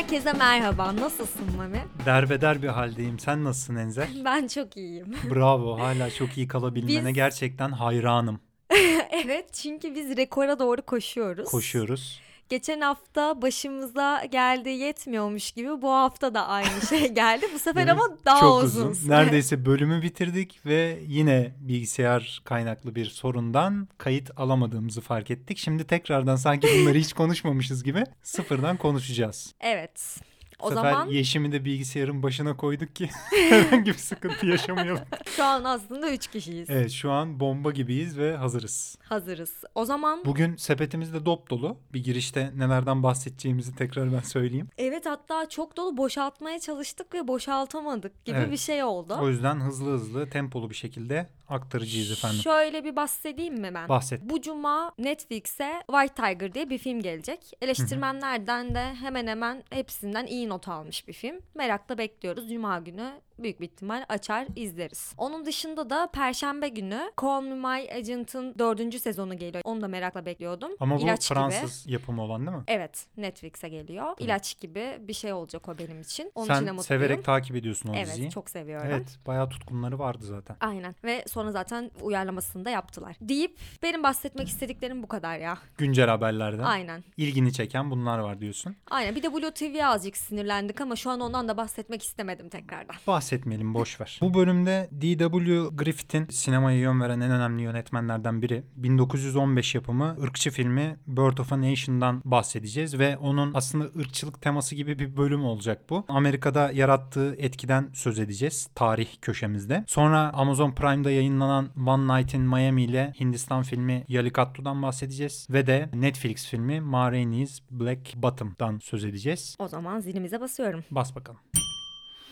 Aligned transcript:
Herkese 0.00 0.32
merhaba. 0.32 0.96
Nasılsın 0.96 1.56
Mami? 1.56 1.82
Derbeder 2.06 2.62
bir 2.62 2.68
haldeyim. 2.68 3.18
Sen 3.18 3.44
nasılsın 3.44 3.76
Enzel? 3.76 4.08
Ben 4.24 4.46
çok 4.46 4.76
iyiyim. 4.76 5.16
Bravo. 5.30 5.78
Hala 5.78 6.10
çok 6.10 6.36
iyi 6.36 6.48
kalabilmene 6.48 7.08
Biz- 7.08 7.14
gerçekten 7.14 7.70
hayranım. 7.70 8.40
evet 9.24 9.54
çünkü 9.54 9.94
biz 9.94 10.16
rekora 10.16 10.58
doğru 10.58 10.82
koşuyoruz. 10.82 11.50
Koşuyoruz. 11.50 12.20
Geçen 12.50 12.80
hafta 12.80 13.42
başımıza 13.42 14.24
geldi 14.24 14.68
yetmiyormuş 14.68 15.52
gibi 15.52 15.82
bu 15.82 15.90
hafta 15.90 16.34
da 16.34 16.46
aynı 16.46 16.80
şey 16.88 17.08
geldi. 17.14 17.46
Bu 17.54 17.58
sefer 17.58 17.86
ama 17.86 18.02
daha 18.24 18.40
çok 18.40 18.62
uzun. 18.62 18.90
uzun. 18.90 19.10
Neredeyse 19.10 19.66
bölümü 19.66 20.02
bitirdik 20.02 20.66
ve 20.66 20.98
yine 21.06 21.52
bilgisayar 21.60 22.42
kaynaklı 22.44 22.94
bir 22.94 23.06
sorundan 23.06 23.88
kayıt 23.98 24.30
alamadığımızı 24.36 25.00
fark 25.00 25.30
ettik. 25.30 25.58
Şimdi 25.58 25.86
tekrardan 25.86 26.36
sanki 26.36 26.68
bunları 26.80 26.98
hiç 26.98 27.12
konuşmamışız 27.12 27.84
gibi 27.84 28.04
sıfırdan 28.22 28.76
konuşacağız. 28.76 29.54
Evet. 29.60 30.20
Bu 30.60 30.66
O 30.66 30.68
sefer 30.68 30.90
zaman 30.92 31.08
Yeşim'i 31.08 31.52
de 31.52 31.64
bilgisayarın 31.64 32.22
başına 32.22 32.56
koyduk 32.56 32.96
ki 32.96 33.10
herhangi 33.30 33.90
bir 33.90 33.98
sıkıntı 33.98 34.46
yaşamayalım. 34.46 35.04
Şu 35.40 35.44
an 35.46 35.64
aslında 35.64 36.10
3 36.10 36.26
kişiyiz. 36.26 36.70
Evet 36.70 36.90
şu 36.90 37.10
an 37.10 37.40
bomba 37.40 37.70
gibiyiz 37.70 38.18
ve 38.18 38.36
hazırız. 38.36 38.98
Hazırız. 39.02 39.52
O 39.74 39.84
zaman 39.84 40.24
Bugün 40.24 40.56
sepetimiz 40.56 41.12
de 41.14 41.26
dop 41.26 41.50
dolu. 41.50 41.76
Bir 41.92 42.04
girişte 42.04 42.52
nelerden 42.56 43.02
bahsedeceğimizi 43.02 43.74
tekrar 43.76 44.12
ben 44.12 44.20
söyleyeyim. 44.20 44.68
evet 44.78 45.06
hatta 45.06 45.48
çok 45.48 45.76
dolu 45.76 45.96
boşaltmaya 45.96 46.58
çalıştık 46.58 47.14
ve 47.14 47.28
boşaltamadık 47.28 48.24
gibi 48.24 48.36
Evet. 48.36 48.52
bir 48.52 48.56
şey 48.56 48.84
oldu. 48.84 49.18
O 49.22 49.28
yüzden 49.28 49.60
hızlı 49.60 49.90
hızlı 49.92 50.30
tempolu 50.30 50.70
bir 50.70 50.74
şekilde 50.74 51.26
aktarıcıyız 51.48 52.10
efendim. 52.12 52.38
Şöyle 52.40 52.84
bir 52.84 52.96
bahsedeyim 52.96 53.54
mi 53.60 53.70
ben? 53.74 53.88
Bahset. 53.88 54.22
Bu 54.22 54.40
cuma 54.40 54.92
Netflix'e 54.98 55.82
White 55.90 56.14
Tiger 56.14 56.54
diye 56.54 56.70
bir 56.70 56.78
film 56.78 57.02
gelecek. 57.02 57.40
Eleştirmenlerden 57.62 58.74
de 58.74 58.94
hemen 58.94 59.26
hemen 59.26 59.62
hepsinden 59.70 60.26
iyi 60.26 60.48
not 60.48 60.68
almış 60.68 61.08
bir 61.08 61.12
film. 61.12 61.36
Merakla 61.54 61.98
bekliyoruz. 61.98 62.48
Cuma 62.48 62.78
günü 62.78 63.10
büyük 63.42 63.60
bir 63.60 63.66
ihtimal 63.66 64.04
açar 64.08 64.46
izleriz. 64.56 65.14
Onun 65.18 65.46
dışında 65.46 65.90
da 65.90 66.10
Perşembe 66.12 66.68
günü 66.68 67.12
Call 67.22 67.42
Me 67.42 67.54
My 67.54 67.92
Agent'ın 67.92 68.54
dördüncü 68.58 68.98
sezonu 68.98 69.38
geliyor. 69.38 69.62
Onu 69.64 69.80
da 69.80 69.88
merakla 69.88 70.26
bekliyordum. 70.26 70.72
Ama 70.80 70.98
bu 70.98 71.02
İlaç 71.02 71.28
gibi. 71.28 71.34
Fransız 71.38 71.86
yapımı 71.86 72.22
olan 72.22 72.46
değil 72.46 72.56
mi? 72.56 72.64
Evet 72.66 73.06
Netflix'e 73.16 73.68
geliyor. 73.68 74.14
İlaç 74.18 74.60
gibi 74.60 74.98
bir 75.00 75.12
şey 75.12 75.32
olacak 75.32 75.68
o 75.68 75.78
benim 75.78 76.00
için. 76.00 76.32
Onun 76.34 76.44
için 76.46 76.54
de 76.54 76.58
Sen 76.58 76.74
mutluyum. 76.74 76.82
severek 77.02 77.24
takip 77.24 77.56
ediyorsun 77.56 77.88
o 77.88 77.92
Evet 77.94 78.06
diziyi. 78.06 78.30
çok 78.30 78.50
seviyorum. 78.50 78.86
Evet 78.90 79.18
bayağı 79.26 79.48
tutkunları 79.50 79.98
vardı 79.98 80.24
zaten. 80.24 80.56
Aynen 80.60 80.94
ve 81.04 81.24
sonra 81.28 81.52
zaten 81.52 81.90
uyarlamasını 82.00 82.64
da 82.64 82.70
yaptılar. 82.70 83.16
Deyip 83.20 83.58
benim 83.82 84.02
bahsetmek 84.02 84.48
istediklerim 84.48 85.02
bu 85.02 85.06
kadar 85.08 85.38
ya. 85.38 85.58
Güncel 85.78 86.08
haberlerden 86.08 86.64
Aynen. 86.64 87.04
ilgini 87.16 87.52
çeken 87.52 87.90
bunlar 87.90 88.18
var 88.18 88.40
diyorsun. 88.40 88.76
Aynen 88.90 89.14
bir 89.14 89.22
de 89.22 89.32
Blue 89.32 89.50
TV'ye 89.50 89.86
azıcık 89.86 90.16
sinirlendik 90.16 90.80
ama 90.80 90.96
şu 90.96 91.10
an 91.10 91.20
ondan 91.20 91.48
da 91.48 91.56
bahsetmek 91.56 92.02
istemedim 92.02 92.48
tekrardan. 92.48 92.94
Bahsetmeyelim 93.30 93.74
boş 93.74 94.00
ver. 94.00 94.18
Bu 94.22 94.34
bölümde 94.34 94.88
D.W. 94.92 95.68
Griffith'in 95.76 96.26
sinemaya 96.30 96.78
yön 96.78 97.00
veren 97.00 97.20
en 97.20 97.30
önemli 97.30 97.62
yönetmenlerden 97.62 98.42
biri. 98.42 98.62
1915 98.76 99.74
yapımı 99.74 100.16
ırkçı 100.22 100.50
filmi 100.50 100.96
Birth 101.06 101.40
of 101.40 101.52
a 101.52 101.60
Nation'dan 101.60 102.22
bahsedeceğiz 102.24 102.98
ve 102.98 103.16
onun 103.16 103.54
aslında 103.54 103.84
ırkçılık 103.84 104.42
teması 104.42 104.74
gibi 104.74 104.98
bir 104.98 105.16
bölüm 105.16 105.44
olacak 105.44 105.90
bu. 105.90 106.04
Amerika'da 106.08 106.70
yarattığı 106.72 107.34
etkiden 107.38 107.90
söz 107.92 108.18
edeceğiz 108.18 108.68
tarih 108.74 109.08
köşemizde. 109.20 109.84
Sonra 109.86 110.30
Amazon 110.32 110.72
Prime'da 110.72 111.10
yayınlanan 111.10 111.68
One 111.86 112.18
Night 112.18 112.34
in 112.34 112.42
Miami 112.42 112.84
ile 112.84 113.12
Hindistan 113.20 113.62
filmi 113.62 114.04
Yalikattu'dan 114.08 114.82
bahsedeceğiz 114.82 115.46
ve 115.50 115.66
de 115.66 115.90
Netflix 115.94 116.46
filmi 116.46 116.80
Ma 116.80 117.12
Rainey's 117.12 117.60
Black 117.70 118.16
Bottom'dan 118.16 118.78
söz 118.78 119.04
edeceğiz. 119.04 119.56
O 119.58 119.68
zaman 119.68 120.00
zilimize 120.00 120.40
basıyorum. 120.40 120.84
Bas 120.90 121.16
bakalım. 121.16 121.40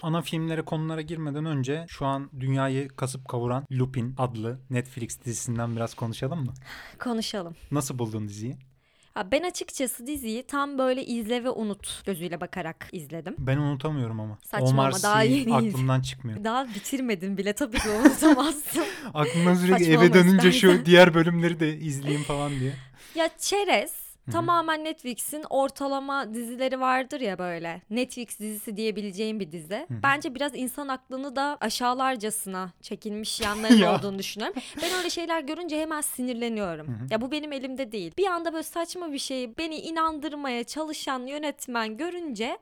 Ana 0.03 0.23
filmlere 0.23 0.63
konulara 0.63 1.01
girmeden 1.01 1.45
önce 1.45 1.87
şu 1.89 2.07
an 2.07 2.31
dünyayı 2.41 2.89
kasıp 2.89 3.29
kavuran 3.29 3.65
Lupin 3.73 4.15
adlı 4.19 4.59
Netflix 4.71 5.25
dizisinden 5.25 5.77
biraz 5.77 5.95
konuşalım 5.95 6.45
mı? 6.45 6.53
Konuşalım. 6.99 7.55
Nasıl 7.71 7.99
buldun 7.99 8.29
diziyi? 8.29 8.57
Ben 9.33 9.43
açıkçası 9.43 10.07
diziyi 10.07 10.43
tam 10.43 10.79
böyle 10.79 11.05
izle 11.07 11.45
ve 11.45 11.51
unut 11.51 12.03
gözüyle 12.07 12.41
bakarak 12.41 12.89
izledim. 12.93 13.35
Ben 13.39 13.57
unutamıyorum 13.57 14.21
ama. 14.21 14.39
Saçma 14.45 14.69
Omar 14.69 14.89
ama 14.89 15.03
daha 15.03 15.23
yeniyiz. 15.23 15.75
aklımdan 15.75 16.01
çıkmıyor. 16.01 16.45
Daha 16.45 16.69
bitirmedim 16.69 17.37
bile 17.37 17.53
tabii 17.53 17.79
ki 17.79 17.89
unutamazsın. 17.89 18.85
Aklımdan 19.15 19.55
sürekli 19.55 19.85
Saçmalama 19.85 20.05
eve 20.05 20.15
dönünce 20.15 20.49
istersen. 20.49 20.79
şu 20.79 20.87
diğer 20.87 21.15
bölümleri 21.15 21.61
de 21.61 21.77
izleyeyim 21.79 22.23
falan 22.25 22.51
diye. 22.61 22.73
ya 23.15 23.29
Çerez 23.39 24.08
tamamen 24.33 24.85
Netflix'in 24.85 25.45
ortalama 25.51 26.35
dizileri 26.35 26.81
vardır 26.81 27.21
ya 27.21 27.39
böyle. 27.39 27.83
Netflix 27.91 28.39
dizisi 28.41 28.77
diyebileceğim 28.77 29.41
bir 29.41 29.53
dizi. 29.53 29.87
Bence 29.91 30.35
biraz 30.35 30.53
insan 30.55 30.89
aklını 30.89 31.37
da 31.37 31.57
aşağılarcasına 31.61 32.71
çekilmiş 32.83 33.41
yanların 33.45 33.77
Ya. 33.77 33.95
olduğunu 33.99 34.19
düşünüyorum. 34.19 34.63
Ben 34.83 34.99
öyle 34.99 35.11
şeyler 35.11 35.41
görünce 35.41 35.81
hemen 35.81 36.01
sinirleniyorum. 36.01 36.99
Ya 37.11 37.21
bu 37.21 37.31
benim 37.31 37.53
elimde 37.53 37.93
değil. 37.93 38.13
Bir 38.19 38.27
anda 38.27 38.53
böyle 38.53 38.63
saçma 38.63 39.13
bir 39.13 39.19
şeyi 39.19 39.59
beni 39.59 39.77
inandırmaya 39.77 40.65
çalışan 40.65 41.27
yönetmen 41.27 41.97
görünce 41.97 42.59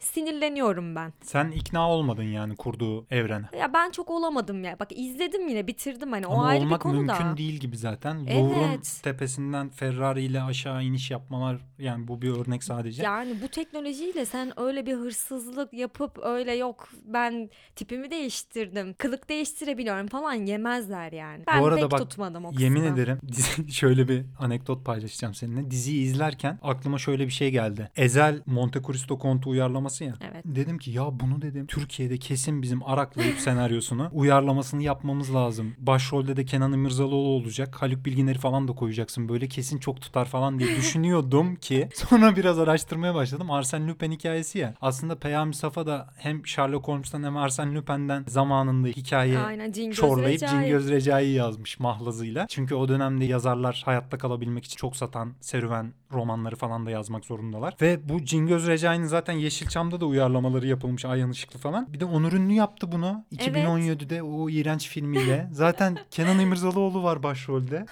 sinirleniyorum 0.00 0.94
ben. 0.96 1.12
Sen 1.22 1.50
ikna 1.50 1.90
olmadın 1.90 2.22
yani 2.22 2.56
kurduğu 2.56 3.06
evrene. 3.10 3.46
Ya 3.58 3.74
ben 3.74 3.90
çok 3.90 4.10
olamadım 4.10 4.64
ya. 4.64 4.78
Bak 4.80 4.88
izledim 4.98 5.48
yine 5.48 5.66
bitirdim 5.66 6.12
hani 6.12 6.26
o 6.26 6.32
Ama 6.32 6.46
ayrı 6.46 6.60
bir 6.60 6.66
olmak 6.66 6.80
konu 6.82 6.92
mümkün 7.00 7.26
da. 7.26 7.36
değil 7.36 7.54
gibi 7.60 7.76
zaten. 7.76 8.18
Evet. 8.28 8.36
Louvre'un 8.42 8.80
tepesinden 9.02 9.68
Ferrari 9.68 10.22
ile 10.22 10.42
aşağı 10.42 10.84
iniş 10.84 11.10
yapmalar 11.10 11.56
yani 11.78 12.08
bu 12.08 12.22
bir 12.22 12.30
örnek 12.30 12.64
sadece. 12.64 13.02
Yani 13.02 13.42
bu 13.42 13.48
teknolojiyle 13.48 14.24
sen 14.26 14.60
öyle 14.60 14.86
bir 14.86 14.94
hırsızlık 14.94 15.72
yapıp 15.72 16.18
öyle 16.22 16.54
yok 16.54 16.88
ben 17.04 17.50
tipimi 17.76 18.10
değiştirdim, 18.10 18.94
kılık 18.98 19.28
değiştirebiliyorum 19.30 20.06
falan 20.06 20.32
yemezler 20.34 21.12
yani. 21.12 21.44
Ben 21.46 21.62
Bu 21.62 21.66
arada 21.66 21.80
pek 21.80 21.90
bak, 21.90 21.98
tutmadım 22.00 22.44
o 22.44 22.52
Yemin 22.58 22.80
kısmı. 22.80 22.94
ederim 22.94 23.18
dizi- 23.32 23.72
şöyle 23.72 24.08
bir 24.08 24.24
anekdot 24.38 24.84
paylaşacağım 24.84 25.34
seninle. 25.34 25.70
Diziyi 25.70 26.02
izlerken 26.04 26.58
aklıma 26.62 26.98
şöyle 26.98 27.26
bir 27.26 27.32
şey 27.32 27.50
geldi. 27.50 27.90
Ezel 27.96 28.42
Monte 28.46 28.80
Cristo 28.86 29.18
Kontu 29.18 29.54
uyarlaması 29.84 30.04
ya. 30.04 30.14
Evet. 30.20 30.44
Dedim 30.44 30.78
ki 30.78 30.90
ya 30.90 31.20
bunu 31.20 31.42
dedim 31.42 31.66
Türkiye'de 31.66 32.18
kesin 32.18 32.62
bizim 32.62 32.82
araklayıp 32.84 33.38
senaryosunu 33.38 34.10
uyarlamasını 34.12 34.82
yapmamız 34.82 35.34
lazım. 35.34 35.74
Başrolde 35.78 36.36
de 36.36 36.44
Kenan 36.44 36.72
İmirzalıoğlu 36.72 37.28
olacak. 37.28 37.82
Haluk 37.82 38.04
Bilginer'i 38.04 38.38
falan 38.38 38.68
da 38.68 38.72
koyacaksın. 38.72 39.28
Böyle 39.28 39.48
kesin 39.48 39.78
çok 39.78 40.00
tutar 40.00 40.24
falan 40.24 40.58
diye 40.58 40.76
düşünüyordum 40.76 41.56
ki 41.60 41.88
sonra 41.94 42.36
biraz 42.36 42.58
araştırmaya 42.58 43.14
başladım. 43.14 43.46
Arsène 43.50 43.88
Lupin 43.88 44.12
hikayesi 44.12 44.58
ya. 44.58 44.74
Aslında 44.80 45.18
Peyami 45.18 45.54
Safa 45.54 45.86
da 45.86 46.06
hem 46.16 46.46
Sherlock 46.46 46.88
Holmes'tan 46.88 47.22
hem 47.22 47.34
Arsène 47.36 47.74
Lupin'den 47.74 48.24
zamanında 48.28 48.88
hikaye 48.88 49.38
Aynen 49.38 49.72
Cingöz 49.72 49.96
çorlayıp 49.96 50.42
Recai. 50.42 50.50
Cingöz 50.50 50.90
Recai'yi 50.90 51.34
yazmış 51.34 51.80
mahlazıyla. 51.80 52.46
Çünkü 52.48 52.74
o 52.74 52.88
dönemde 52.88 53.24
yazarlar 53.24 53.82
hayatta 53.84 54.18
kalabilmek 54.18 54.64
için 54.64 54.76
çok 54.76 54.96
satan 54.96 55.32
serüven 55.40 55.92
romanları 56.14 56.56
falan 56.56 56.86
da 56.86 56.90
yazmak 56.90 57.24
zorundalar. 57.24 57.74
Ve 57.80 58.08
bu 58.08 58.24
Cingöz 58.24 58.66
Recai'nin 58.66 59.06
zaten 59.06 59.32
Yeşilçam'da 59.32 60.00
da 60.00 60.06
uyarlamaları 60.06 60.66
yapılmış 60.66 61.04
Ayhan 61.04 61.30
Işıklı 61.30 61.58
falan. 61.58 61.92
Bir 61.92 62.00
de 62.00 62.04
Onur 62.04 62.32
Ünlü 62.32 62.52
yaptı 62.52 62.92
bunu 62.92 63.24
2017'de 63.36 64.22
o 64.22 64.50
iğrenç 64.50 64.88
filmiyle. 64.88 65.48
Zaten 65.52 65.98
Kenan 66.10 66.38
İmirzalıoğlu 66.38 67.02
var 67.02 67.22
başrolde. 67.22 67.86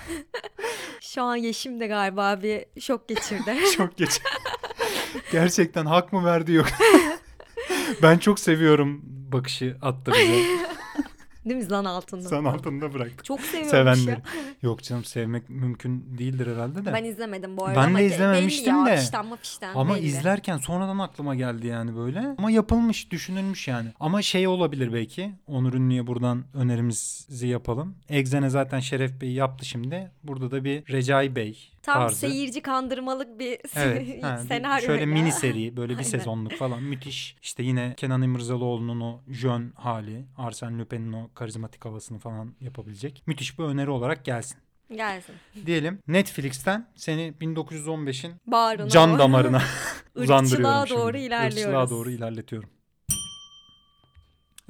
Şu 1.00 1.22
an 1.22 1.36
Yeşim 1.36 1.80
de 1.80 1.86
galiba 1.86 2.42
bir 2.42 2.80
şok 2.80 3.08
geçirdi. 3.08 3.56
Çok 3.76 3.96
geç. 3.96 4.20
Gerçekten 5.32 5.86
hak 5.86 6.12
mı 6.12 6.24
verdi 6.24 6.52
yok. 6.52 6.66
ben 8.02 8.18
çok 8.18 8.40
seviyorum 8.40 9.00
bakışı 9.04 9.76
attı 9.82 10.12
bize. 10.12 10.71
Değil 11.44 11.56
mi 11.56 11.62
zan 11.64 11.84
altında? 11.84 12.28
San 12.28 12.44
altında 12.44 12.94
bıraktı. 12.94 13.24
Çok 13.24 13.40
seviyormuş 13.40 14.06
ya. 14.06 14.22
Yok 14.62 14.82
canım 14.82 15.04
sevmek 15.04 15.50
mümkün 15.50 16.18
değildir 16.18 16.46
herhalde 16.46 16.84
de. 16.84 16.92
Ben 16.92 17.04
izlemedim 17.04 17.56
bu 17.56 17.64
arada 17.64 17.80
Ben 17.80 17.94
de 17.94 17.98
belli 17.98 18.06
izlememiştim 18.06 18.78
ya, 18.78 18.86
de. 18.86 18.92
Afişten 18.92 19.26
mafişten 19.26 19.74
Ama 19.74 19.96
belli. 19.96 20.06
izlerken 20.06 20.58
sonradan 20.58 20.98
aklıma 20.98 21.34
geldi 21.34 21.66
yani 21.66 21.96
böyle. 21.96 22.34
Ama 22.38 22.50
yapılmış, 22.50 23.10
düşünülmüş 23.10 23.68
yani. 23.68 23.88
Ama 24.00 24.22
şey 24.22 24.46
olabilir 24.46 24.92
belki. 24.92 25.32
Onur 25.46 25.74
Ünlü'ye 25.74 26.06
buradan 26.06 26.44
önerimizi 26.54 27.46
yapalım. 27.48 27.94
Egzene 28.08 28.50
zaten 28.50 28.80
Şeref 28.80 29.20
Bey 29.20 29.32
yaptı 29.32 29.64
şimdi. 29.64 30.10
Burada 30.24 30.50
da 30.50 30.64
bir 30.64 30.92
Recai 30.92 31.36
Bey 31.36 31.71
Tam 31.82 31.94
tarzı. 31.94 32.16
seyirci 32.16 32.60
kandırmalık 32.62 33.38
bir 33.38 33.58
Evet. 33.74 34.22
ha, 34.24 34.38
senaryo. 34.38 34.86
şöyle 34.86 35.00
ya. 35.00 35.06
mini 35.06 35.32
seri 35.32 35.76
böyle 35.76 35.92
bir 35.92 35.98
Aynen. 35.98 36.08
sezonluk 36.08 36.52
falan 36.52 36.82
müthiş. 36.82 37.36
İşte 37.42 37.62
yine 37.62 37.94
Kenan 37.96 38.22
İmirzalıoğlu'nun 38.22 39.00
o 39.00 39.20
jön 39.28 39.72
hali, 39.76 40.24
Arsène 40.38 40.78
Lupin'in 40.78 41.12
o 41.12 41.30
karizmatik 41.34 41.84
havasını 41.84 42.18
falan 42.18 42.54
yapabilecek. 42.60 43.22
Müthiş 43.26 43.58
bir 43.58 43.64
öneri 43.64 43.90
olarak 43.90 44.24
gelsin. 44.24 44.58
Gelsin. 44.96 45.34
Diyelim 45.66 45.98
Netflix'ten 46.08 46.88
seni 46.94 47.34
1915'in 47.40 48.34
Bağrına. 48.46 48.88
can 48.88 49.18
damarına 49.18 49.62
uzandırıyorum 50.14 50.86
şimdi. 50.86 51.00
doğru 51.00 51.16
ilerliyoruz. 51.16 51.56
Irkçılığa 51.58 51.90
doğru 51.90 52.10
ilerletiyorum. 52.10 52.68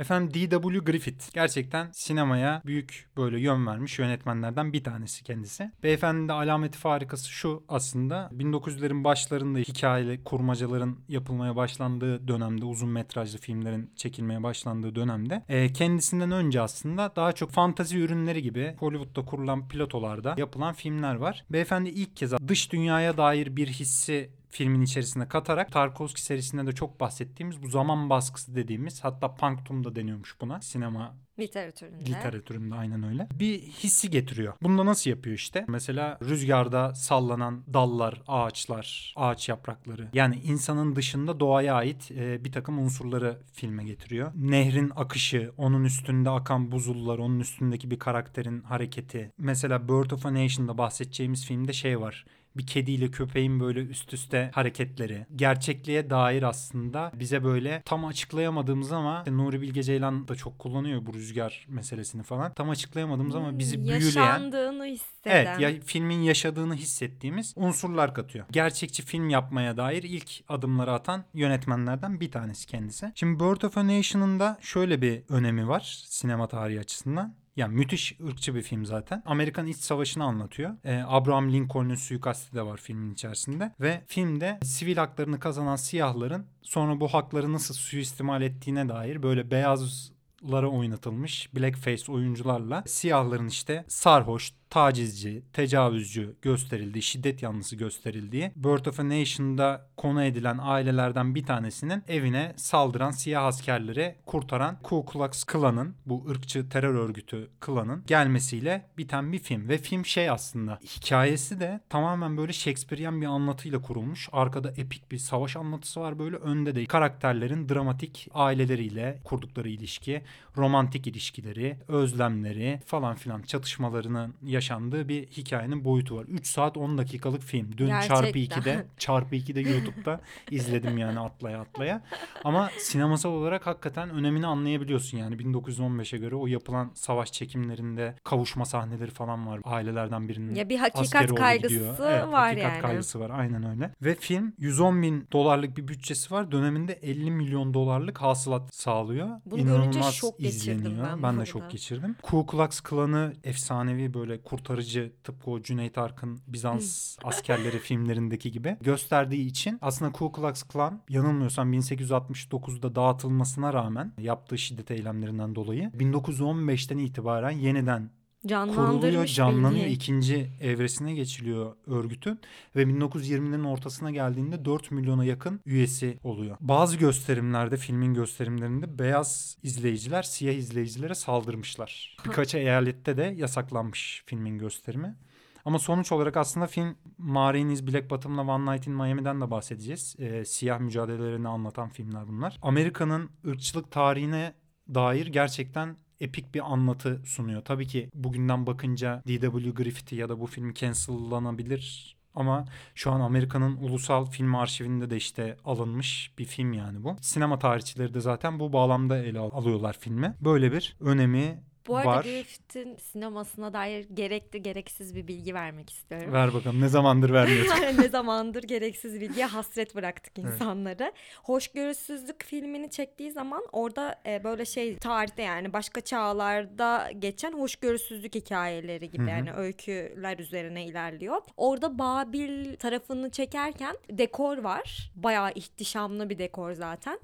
Efendim 0.03 0.51
D.W. 0.51 0.79
Griffith 0.79 1.35
gerçekten 1.35 1.89
sinemaya 1.93 2.63
büyük 2.67 3.09
böyle 3.17 3.41
yön 3.41 3.67
vermiş 3.67 3.99
yönetmenlerden 3.99 4.73
bir 4.73 4.85
tanesi 4.85 5.25
kendisi. 5.25 5.71
Beyefendinin 5.83 6.29
de 6.29 6.33
alameti 6.33 6.79
farikası 6.79 7.31
şu 7.31 7.65
aslında 7.69 8.31
1900'lerin 8.37 9.05
başlarında 9.05 9.59
hikayeli 9.59 10.25
kurmacaların 10.25 10.99
yapılmaya 11.09 11.57
başlandığı 11.57 12.29
dönemde 12.29 12.65
uzun 12.65 12.89
metrajlı 12.89 13.39
filmlerin 13.39 13.91
çekilmeye 13.97 14.43
başlandığı 14.43 14.95
dönemde 14.95 15.43
e, 15.49 15.73
kendisinden 15.73 16.31
önce 16.31 16.61
aslında 16.61 17.13
daha 17.17 17.33
çok 17.33 17.51
fantazi 17.51 17.99
ürünleri 17.99 18.43
gibi 18.43 18.77
Hollywood'da 18.79 19.25
kurulan 19.25 19.69
platolarda 19.69 20.35
yapılan 20.39 20.75
filmler 20.75 21.15
var. 21.15 21.45
Beyefendi 21.51 21.89
ilk 21.89 22.17
kez 22.17 22.33
dış 22.49 22.73
dünyaya 22.73 23.17
dair 23.17 23.57
bir 23.57 23.69
hissi 23.69 24.31
filmin 24.53 24.83
içerisine 24.83 25.29
katarak 25.29 25.73
Tarkovski 25.73 26.23
serisinde 26.23 26.67
de 26.67 26.73
çok 26.73 27.01
bahsettiğimiz 27.01 27.63
bu 27.63 27.69
zaman 27.69 28.11
baskısı 28.11 28.55
dediğimiz 28.55 29.05
hatta 29.05 29.35
Punctum 29.35 29.85
da 29.85 29.97
deniyormuş 29.97 30.41
buna 30.41 30.61
sinema 30.61 31.15
Literatüründe. 31.39 32.07
literatüründe 32.07 32.75
aynen 32.75 33.03
öyle. 33.03 33.29
Bir 33.35 33.61
hissi 33.61 34.11
getiriyor. 34.11 34.55
Bunu 34.63 34.79
da 34.79 34.87
nasıl 34.87 35.11
yapıyor 35.11 35.37
işte? 35.37 35.65
Mesela 35.69 36.19
rüzgarda 36.23 36.95
sallanan 36.95 37.65
dallar, 37.75 38.23
ağaçlar, 38.29 39.15
ağaç 39.17 39.49
yaprakları. 39.49 40.09
Yani 40.13 40.37
insanın 40.45 40.97
dışında 40.97 41.41
doğaya 41.41 41.75
ait 41.75 42.11
e, 42.11 42.45
bir 42.45 42.53
takım 42.53 42.79
unsurları 42.79 43.39
filme 43.53 43.85
getiriyor. 43.85 44.33
Nehrin 44.35 44.93
akışı, 44.97 45.53
onun 45.57 45.85
üstünde 45.85 46.31
akan 46.31 46.73
buzullar, 46.73 47.19
onun 47.19 47.41
üstündeki 47.41 47.91
bir 47.91 47.99
karakterin 47.99 48.63
hareketi. 48.63 49.33
Mesela 49.39 49.89
Bird 49.89 50.11
of 50.11 50.27
a 50.27 50.35
Nation'da 50.35 50.79
bahsedeceğimiz 50.79 51.47
filmde 51.47 51.73
şey 51.73 52.01
var 52.01 52.25
bir 52.57 52.67
kediyle 52.67 53.11
köpeğin 53.11 53.61
böyle 53.61 53.81
üst 53.81 54.13
üste 54.15 54.51
hareketleri. 54.55 55.27
Gerçekliğe 55.37 56.11
dair 56.11 56.43
aslında 56.43 57.13
bize 57.15 57.45
böyle 57.45 57.83
tam 57.85 58.05
açıklayamadığımız 58.05 58.93
ama 58.93 59.19
işte 59.19 59.37
Nuri 59.37 59.61
Bilge 59.61 59.83
Ceylan 59.83 60.29
da 60.29 60.35
çok 60.35 60.59
kullanıyor 60.59 61.07
bu 61.07 61.15
rüzgar 61.15 61.67
meselesini 61.69 62.23
falan. 62.23 62.53
Tam 62.53 62.71
açıklayamadığımız 62.71 63.35
ama 63.35 63.59
bizi 63.59 63.79
büyüleyen 63.79 64.01
Yaşandığını 64.03 64.85
hisseden. 64.85 65.31
Evet 65.31 65.61
ya 65.61 65.71
filmin 65.85 66.23
yaşadığını 66.23 66.75
hissettiğimiz 66.75 67.53
unsurlar 67.57 68.15
katıyor. 68.15 68.47
Gerçekçi 68.51 69.03
film 69.03 69.31
yapmaya 69.31 69.77
dair 69.77 70.03
ilk 70.03 70.31
adımları 70.49 70.93
atan 70.93 71.25
yönetmenlerden 71.35 72.21
bir 72.21 72.31
tanesi 72.31 72.67
kendisi. 72.67 73.13
Şimdi 73.15 73.41
Bird 73.41 73.63
of 73.63 73.79
a 73.79 73.87
Nation'ın 73.87 74.41
da 74.41 74.59
şöyle 74.61 75.03
bir 75.03 75.23
önemi 75.29 75.69
var 75.69 76.05
sinema 76.07 76.49
tarihi 76.49 76.81
açısından. 76.81 77.42
Yani 77.57 77.75
müthiş 77.75 78.21
ırkçı 78.29 78.55
bir 78.55 78.63
film 78.63 78.85
zaten. 78.85 79.23
Amerikan 79.27 79.67
İç 79.67 79.77
Savaşı'nı 79.77 80.25
anlatıyor. 80.25 80.77
Ee, 80.85 81.03
Abraham 81.07 81.53
Lincoln'un 81.53 81.95
suikasti 81.95 82.57
de 82.57 82.63
var 82.67 82.77
filmin 82.77 83.13
içerisinde. 83.13 83.73
Ve 83.81 84.03
filmde 84.07 84.59
sivil 84.63 84.97
haklarını 84.97 85.41
kazanan 85.41 85.77
siyahların 85.77 86.47
sonra 86.63 87.01
bu 87.01 87.09
hakları 87.09 87.53
nasıl 87.53 87.75
suistimal 87.75 88.43
ettiğine 88.43 88.89
dair 88.89 89.23
böyle 89.23 89.51
beyazlara 89.51 90.69
oynatılmış 90.69 91.55
blackface 91.55 92.13
oyuncularla 92.13 92.85
siyahların 92.87 93.49
işte 93.49 93.85
sarhoş, 93.89 94.53
tacizci, 94.73 95.43
tecavüzcü 95.53 96.37
gösterildiği, 96.43 97.03
şiddet 97.03 97.43
yanlısı 97.43 97.77
gösterildiği 97.77 98.53
Birth 98.57 98.89
of 98.89 99.01
a 99.01 99.09
Nation'da 99.09 99.89
konu 99.97 100.25
edilen 100.25 100.59
ailelerden 100.63 101.35
bir 101.35 101.47
tanesinin 101.47 102.03
evine 102.09 102.53
saldıran 102.57 103.11
siyah 103.11 103.45
askerleri 103.45 104.17
kurtaran 104.27 104.79
Ku 104.83 105.05
Klux 105.07 105.45
Klan'ın 105.45 105.95
bu 106.07 106.27
ırkçı 106.31 106.69
terör 106.69 106.95
örgütü 106.95 107.51
Klan'ın 107.61 108.05
gelmesiyle 108.07 108.87
biten 108.99 109.33
bir 109.33 109.39
film 109.39 109.69
ve 109.69 109.79
film 109.79 110.07
şey 110.07 110.31
aslında 110.31 110.79
hikayesi 110.85 111.61
de 111.61 111.81
tamamen 111.89 112.37
böyle 112.37 112.53
Shakespearean 112.53 113.21
bir 113.21 113.27
anlatıyla 113.27 113.83
kurulmuş. 113.83 114.29
Arkada 114.33 114.71
epik 114.77 115.13
bir 115.13 115.19
savaş 115.19 115.57
anlatısı 115.57 116.01
var 116.01 116.19
böyle 116.19 116.37
önde 116.37 116.75
de 116.75 116.87
karakterlerin 116.87 117.69
dramatik 117.69 118.29
aileleriyle 118.35 119.21
kurdukları 119.25 119.69
ilişki, 119.69 120.23
romantik 120.57 121.07
ilişkileri, 121.07 121.79
özlemleri 121.89 122.81
falan 122.87 123.15
filan 123.15 123.43
çatışmalarının 123.43 124.35
yaşandığı 124.67 125.09
bir 125.09 125.27
hikayenin 125.27 125.85
boyutu 125.85 126.17
var. 126.17 126.25
3 126.29 126.47
saat 126.47 126.77
10 126.77 126.99
dakikalık 126.99 127.43
film. 127.43 127.69
Dün 127.77 127.87
Gerçekten. 127.87 128.17
çarpı 128.23 128.39
2'de 128.39 128.87
çarpı 128.99 129.37
2'de 129.37 129.61
YouTube'da 129.61 130.21
izledim 130.51 130.99
yani 130.99 131.21
atlaya 131.21 131.61
atlaya. 131.61 132.03
Ama 132.45 132.71
sinemasal 132.79 133.31
olarak 133.31 133.67
hakikaten 133.67 134.11
önemini 134.11 134.47
anlayabiliyorsun 134.47 135.19
yani 135.19 135.37
1915'e 135.37 136.19
göre 136.19 136.35
o 136.35 136.47
yapılan 136.47 136.91
savaş 136.95 137.33
çekimlerinde 137.33 138.15
kavuşma 138.25 138.65
sahneleri 138.65 139.11
falan 139.11 139.47
var. 139.47 139.61
Ailelerden 139.65 140.29
birinin 140.29 140.55
Ya 140.55 140.69
bir 140.69 140.79
hakikat 140.79 141.35
kaygısı 141.35 141.75
gidiyor. 141.75 141.97
Evet, 142.03 142.27
var 142.29 142.49
hakikat 142.49 142.73
yani. 142.73 142.81
kaygısı 142.83 143.21
var 143.21 143.31
aynen 143.31 143.71
öyle. 143.71 143.91
Ve 144.03 144.15
film 144.15 144.53
110 144.59 145.03
bin 145.03 145.29
dolarlık 145.33 145.77
bir 145.77 145.89
bütçesi 145.89 146.35
var. 146.35 146.53
Döneminde 146.53 146.93
50 146.93 147.31
milyon 147.31 147.75
dolarlık 147.75 148.19
hasılat 148.23 148.75
sağlıyor. 148.75 149.29
Bunu 149.47 149.63
görünce 149.65 149.81
İnanılmaz 149.81 150.15
şok 150.15 150.39
geçirdim 150.39 150.79
izleniyor. 150.79 151.07
ben 151.09 151.23
Ben 151.23 151.41
de 151.41 151.47
şok 151.47 151.71
geçirdim. 151.71 152.17
Ku 152.23 152.47
Klux 152.47 152.81
Klan'ı 152.81 153.33
efsanevi 153.45 154.15
böyle 154.15 154.39
kurtarıcı 154.53 155.13
tıpkı 155.25 155.51
o 155.51 155.63
Cüneyt 155.63 155.99
Arkın 155.99 156.41
Bizans 156.47 157.17
askerleri 157.25 157.79
filmlerindeki 157.79 158.53
gibi 158.53 158.77
gösterdiği 158.81 159.47
için 159.47 159.79
aslında 159.83 160.13
Ku 160.13 160.33
Klux 160.33 160.63
Klan 160.63 161.03
yanılmıyorsam 161.09 161.75
1869'da 161.75 162.95
dağıtılmasına 162.95 163.73
rağmen 163.73 164.13
yaptığı 164.19 164.59
şiddet 164.59 164.91
eylemlerinden 164.91 165.55
dolayı 165.55 165.91
1915'ten 165.99 166.99
itibaren 166.99 167.51
yeniden 167.51 168.11
Canlandırmış 168.47 168.91
kuruluyor, 168.91 169.27
canlanıyor. 169.27 169.71
bildiğin. 169.71 169.95
ikinci 169.95 170.51
evresine 170.61 171.15
geçiliyor 171.15 171.77
örgütün 171.87 172.41
ve 172.77 172.83
1920'lerin 172.83 173.67
ortasına 173.67 174.11
geldiğinde 174.11 174.65
4 174.65 174.91
milyona 174.91 175.25
yakın 175.25 175.61
üyesi 175.67 176.19
oluyor. 176.25 176.57
Bazı 176.61 176.97
gösterimlerde, 176.97 177.77
filmin 177.77 178.15
gösterimlerinde 178.15 178.99
beyaz 178.99 179.57
izleyiciler 179.63 180.23
siyah 180.23 180.55
izleyicilere 180.55 181.15
saldırmışlar. 181.15 182.17
Birkaç 182.27 182.55
eyalette 182.55 183.17
de 183.17 183.35
yasaklanmış 183.37 184.23
filmin 184.27 184.59
gösterimi. 184.59 185.17
Ama 185.65 185.79
sonuç 185.79 186.13
olarak 186.13 186.37
aslında 186.37 186.67
film 186.67 186.97
Marines 187.19 187.87
Black 187.87 188.11
Bottom'la 188.11 188.43
One 188.43 188.73
Night 188.75 188.87
in 188.87 188.93
Miami'den 188.93 189.41
de 189.41 189.51
bahsedeceğiz. 189.51 190.17
Ee, 190.19 190.45
siyah 190.45 190.81
mücadelelerini 190.81 191.49
anlatan 191.49 191.89
filmler 191.89 192.29
bunlar. 192.29 192.59
Amerika'nın 192.63 193.31
ırkçılık 193.47 193.91
tarihine 193.91 194.55
dair 194.95 195.27
gerçekten 195.27 195.97
epik 196.21 196.55
bir 196.55 196.73
anlatı 196.73 197.21
sunuyor. 197.25 197.63
Tabii 197.65 197.87
ki 197.87 198.11
bugünden 198.15 198.67
bakınca 198.67 199.23
D.W. 199.29 199.71
Griffith'i 199.71 200.17
ya 200.17 200.29
da 200.29 200.41
bu 200.41 200.47
film 200.47 200.75
cancellanabilir 200.75 202.17
ama 202.35 202.65
şu 202.95 203.11
an 203.13 203.21
Amerika'nın 203.21 203.77
ulusal 203.77 204.25
film 204.27 204.55
arşivinde 204.55 205.11
de 205.11 205.17
işte 205.17 205.57
alınmış 205.65 206.33
bir 206.39 206.45
film 206.45 206.73
yani 206.73 207.05
bu. 207.05 207.17
Sinema 207.21 207.59
tarihçileri 207.59 208.15
de 208.15 208.21
zaten 208.21 208.61
bu 208.61 208.73
bağlamda 208.73 209.19
ele 209.19 209.39
al- 209.39 209.51
alıyorlar 209.53 209.97
filmi. 210.01 210.35
Böyle 210.41 210.73
bir 210.73 210.97
önemi 211.01 211.63
Bu 211.87 211.97
arada 211.97 212.09
var. 212.09 212.25
Griffith'in 212.25 212.97
sinemasına 212.97 213.73
dair 213.73 214.07
gerekli 214.15 214.63
gereksiz 214.63 215.15
bir 215.15 215.27
bilgi 215.29 215.55
vermek 215.55 215.91
istiyorum. 215.91 216.33
Ver 216.33 216.55
bakalım 216.55 216.81
ne 216.81 216.89
zamandır 216.89 217.33
vermiyorduk. 217.33 217.73
ne 217.99 218.09
zamandır 218.09 218.63
gereksiz 218.63 219.21
bilgiye 219.21 219.47
hasret 219.47 219.95
bıraktık 219.95 220.39
Evet. 220.39 220.55
insanları. 220.55 221.13
Hoşgörüsüzlük 221.43 222.45
filmini 222.45 222.91
çektiği 222.91 223.33
zaman 223.33 223.63
orada 223.73 224.21
e, 224.27 224.45
böyle 224.45 224.65
şey 224.65 224.97
tarihte 224.97 225.43
yani 225.43 225.73
başka 225.73 226.01
çağlarda 226.01 227.11
geçen 227.19 227.53
hoşgörüsüzlük 227.53 228.35
hikayeleri 228.35 229.11
gibi 229.11 229.23
Hı 229.23 229.27
hı. 229.27 229.31
yani 229.31 229.53
öyküler 229.53 230.39
üzerine 230.39 230.87
ilerliyor. 230.87 231.41
Orada 231.57 231.99
Babil 231.99 232.77
tarafını 232.77 233.31
çekerken 233.31 233.97
dekor 234.11 234.59
var. 234.59 235.11
Bayağı 235.15 235.53
ihtişamlı 235.53 236.31
bir 236.31 236.39
dekor 236.39 236.73
zaten. 236.73 237.21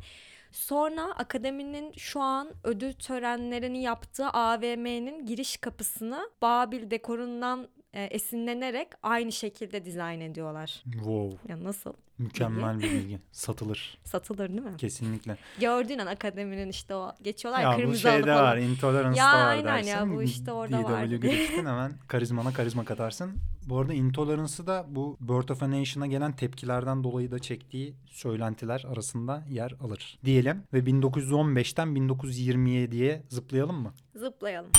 Sonra 0.59 1.03
akademinin 1.03 1.93
şu 1.97 2.21
an 2.21 2.49
ödül 2.65 2.93
törenlerini 2.93 3.83
yaptığı 3.83 4.27
AVM'nin 4.27 5.27
giriş 5.27 5.57
kapısını 5.57 6.31
Babil 6.43 6.91
dekorundan 6.91 7.69
e, 7.93 8.05
esinlenerek 8.05 8.89
aynı 9.03 9.33
şekilde 9.33 9.85
dizayn 9.85 10.21
ediyorlar. 10.21 10.83
wow. 10.85 11.53
Ya 11.53 11.65
nasıl? 11.65 11.93
Mükemmel 12.19 12.79
bir 12.79 12.91
bilgi. 12.93 13.19
Satılır. 13.33 13.99
Satılır 14.05 14.49
değil 14.49 14.61
mi? 14.61 14.77
Kesinlikle. 14.79 15.37
Gördüğün 15.61 15.99
an 15.99 16.07
akademinin 16.07 16.69
işte 16.69 16.95
o 16.95 17.13
geçiyorlar 17.23 17.63
ya, 17.63 17.73
bu 17.73 17.77
kırmızı 17.77 18.09
alı 18.11 18.17
şeyde 18.17 18.35
var. 18.35 18.57
Intolerance 18.57 19.21
Ya 19.21 19.33
da 19.33 19.39
var 19.39 19.47
aynen 19.47 19.65
dersin. 19.65 19.91
ya, 19.91 20.11
bu 20.17 20.23
işte 20.23 20.53
orada 20.53 20.85
var 20.85 21.11
D.W. 21.11 21.17
Griffith'in 21.21 21.67
hemen 21.67 21.93
karizmana 22.09 22.53
karizma 22.53 22.85
katarsın. 22.85 23.33
Bu 23.69 23.79
arada 23.79 23.95
Intolerance'ı 23.95 24.67
da 24.67 24.87
bu 24.89 25.17
Birth 25.21 25.51
of 25.51 25.63
a 25.63 25.71
Nation'a 25.71 26.07
gelen 26.07 26.33
tepkilerden 26.37 27.05
dolayı 27.05 27.31
da 27.31 27.39
çektiği 27.39 27.95
söylentiler 28.07 28.85
arasında 28.93 29.45
yer 29.51 29.75
alır. 29.81 30.19
Diyelim 30.25 30.63
ve 30.73 30.79
1915'ten 30.79 31.89
1927'ye 31.89 33.23
zıplayalım 33.29 33.77
mı? 33.83 33.93
Zıplayalım. 34.15 34.71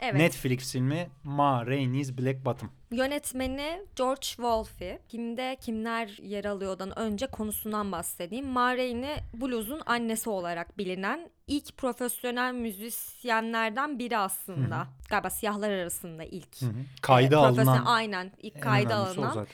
Evet. 0.00 0.14
Netflix 0.14 0.72
filmi 0.72 1.08
Ma 1.24 1.66
Rainey's 1.66 2.18
Black 2.18 2.44
Bottom. 2.44 2.70
Yönetmeni 2.90 3.82
George 3.96 4.26
Wolfe. 4.26 4.98
Kimde 5.08 5.56
kimler 5.60 6.18
yer 6.22 6.44
alıyordan 6.44 6.98
önce 6.98 7.26
konusundan 7.26 7.92
bahsedeyim. 7.92 8.46
Ma 8.46 8.76
Rainey 8.76 9.16
blues'un 9.34 9.82
annesi 9.86 10.30
olarak 10.30 10.78
bilinen 10.78 11.30
ilk 11.46 11.76
profesyonel 11.76 12.52
müzisyenlerden 12.54 13.98
biri 13.98 14.18
aslında. 14.18 14.86
Galiba 15.08 15.30
siyahlar 15.30 15.70
arasında 15.70 16.24
ilk. 16.24 16.62
Hı 16.62 16.66
hı. 16.66 16.72
Kayda 17.02 17.36
e, 17.36 17.38
alınan 17.38 17.84
Aynen 17.84 18.32
ilk 18.42 18.62
kayda 18.62 18.96
alınan 18.96 19.46